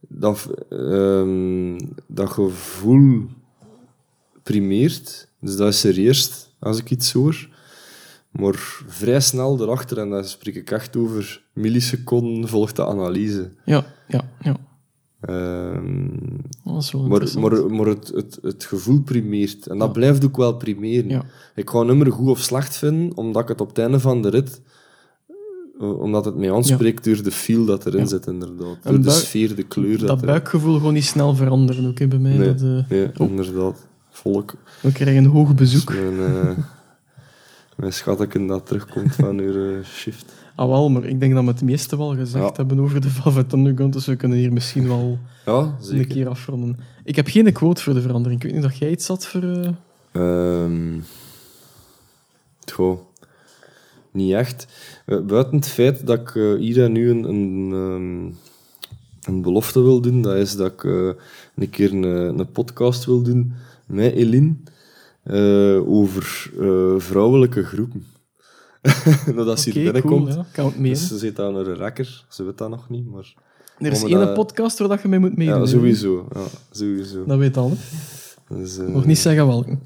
[0.08, 3.26] Dat, ehm, dat gevoel
[4.42, 5.28] primeert.
[5.40, 7.48] Dus dat is er eerst, als ik iets hoor.
[8.30, 13.50] Maar vrij snel erachter, en daar spreek ik echt over milliseconden, volgt de analyse.
[13.64, 14.56] Ja, ja, ja.
[15.20, 16.08] Ehm,
[16.64, 19.66] Dat is wel maar maar, maar het, het, het gevoel primeert.
[19.66, 21.08] En dat blijft ook wel primeren.
[21.08, 21.24] Ja.
[21.54, 24.22] Ik ga een nummer goed of slecht vinden, omdat ik het op het einde van
[24.22, 24.62] de rit...
[25.80, 28.06] eh, Omdat het mij aanspreekt door de feel dat erin Ja.
[28.06, 28.76] zit, inderdaad.
[28.82, 29.98] Door de sfeer, de kleur.
[29.98, 32.36] dat Dat, buikgevoel gewoon niet snel veranderen ook bij mij.
[32.36, 33.86] Nee, Dat, eh, nee inderdaad.
[34.10, 34.54] Volk.
[34.80, 35.92] we krijgen een hoog bezoek.
[35.94, 36.50] Mijn, eh
[37.76, 40.32] mijn schatteken dat terugkomt van uw shift.
[40.54, 42.52] Ah wel, maar ik denk dat we het meeste wel gezegd Ja.
[42.56, 46.76] hebben over de Velvet Underground, dus we kunnen hier misschien wel Ja, een keer afronden.
[47.04, 48.42] Ik heb geen quote voor de verandering.
[48.42, 49.74] Ik weet niet of jij iets had voor...
[50.12, 50.98] Ehm
[52.72, 52.98] goh,
[54.18, 54.66] niet echt.
[55.06, 59.82] Eh, buiten het feit dat ik eh, hier en nu een, een, ehm, een belofte
[59.82, 61.10] wil doen, dat is dat ik eh,
[61.56, 62.02] een keer een,
[62.38, 63.52] een podcast wil doen
[63.86, 64.54] met Eline
[65.22, 68.04] eh, over eh, vrouwelijke groepen.
[69.36, 70.76] dat ze hier cool, binnenkomt.
[70.76, 70.82] ja.
[70.82, 73.34] Dus ze zit aan een rekker, ze weet dat nog niet, maar...
[73.78, 75.60] Er is één dat- podcast waar dat je mee moet meedoen.
[75.60, 76.28] Ja, sowieso.
[76.34, 76.40] Ja,
[76.70, 77.24] sowieso.
[77.26, 77.72] Dat weet al.
[78.48, 79.78] Dus, eh, Nog niet zeggen welke.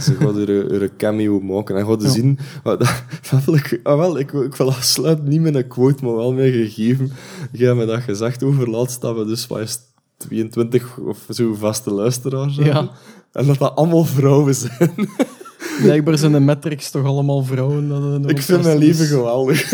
[0.00, 1.76] Ze er, een- er een cameo maken.
[1.76, 2.08] En gaat Ja.
[2.08, 2.38] zien...
[2.62, 3.80] wat- Dat, dat wil ik...
[3.82, 7.12] Ah, wel, ik, ik wil afsluiten, niet met een quote, maar wel met gegeven.
[7.52, 9.80] Je hebt me dat gezegd over laatst, dat we dus het,
[10.16, 12.74] 22 of zo vaste luisteraars hebben.
[12.74, 12.90] Ja.
[13.32, 14.92] En dat dat allemaal vrouwen zijn.
[15.82, 17.88] Blijkbaar zijn de metrics toch allemaal vrouwen.
[18.22, 19.70] Dat, ik vind mijn leven geweldig.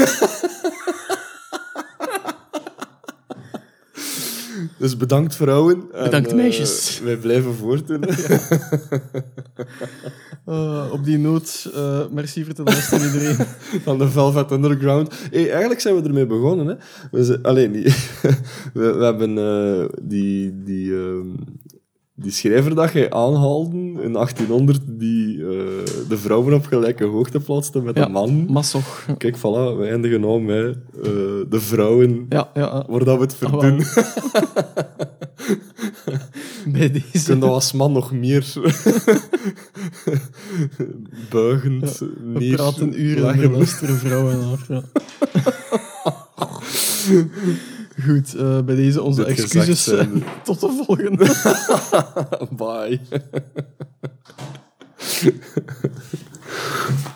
[4.76, 5.82] Dus bedankt vrouwen.
[5.92, 7.00] En, Bedankt, eh, meisjes.
[7.04, 8.02] wij blijven voortdoen.
[10.46, 13.46] Eh, op die noot, eh, merci voor het luisteren iedereen.
[13.84, 15.14] van de Velvet Underground.
[15.30, 16.66] Hey, eigenlijk zijn we ermee begonnen.
[16.66, 16.74] Hè.
[17.10, 17.82] We zijn, alleen, die,
[18.74, 19.34] we, we hebben
[20.02, 21.28] die, die, ehm,
[22.18, 25.46] die schrijver dat jij aanhaalde in 1800, die eh,
[26.08, 28.46] de vrouwen op gelijke hoogte plaatste met Ja, de man.
[28.48, 29.06] Massoch.
[29.18, 31.02] Kijk, voilà, we eindigen nou met eh,
[31.48, 32.84] de vrouwen Ja, ja, ja.
[32.88, 33.84] waar dat we het Ah, verdoen.
[36.72, 37.38] bij deze.
[37.38, 38.46] dat als man nog meer
[41.30, 44.82] buigend, We neer- praten uren en er luisteren vrouwen naar.
[48.04, 49.84] Goed, eh, bij deze onze Dit excuses.
[49.84, 50.20] zijnde.
[50.44, 51.24] Tot de volgende.
[52.56, 53.00] Bye.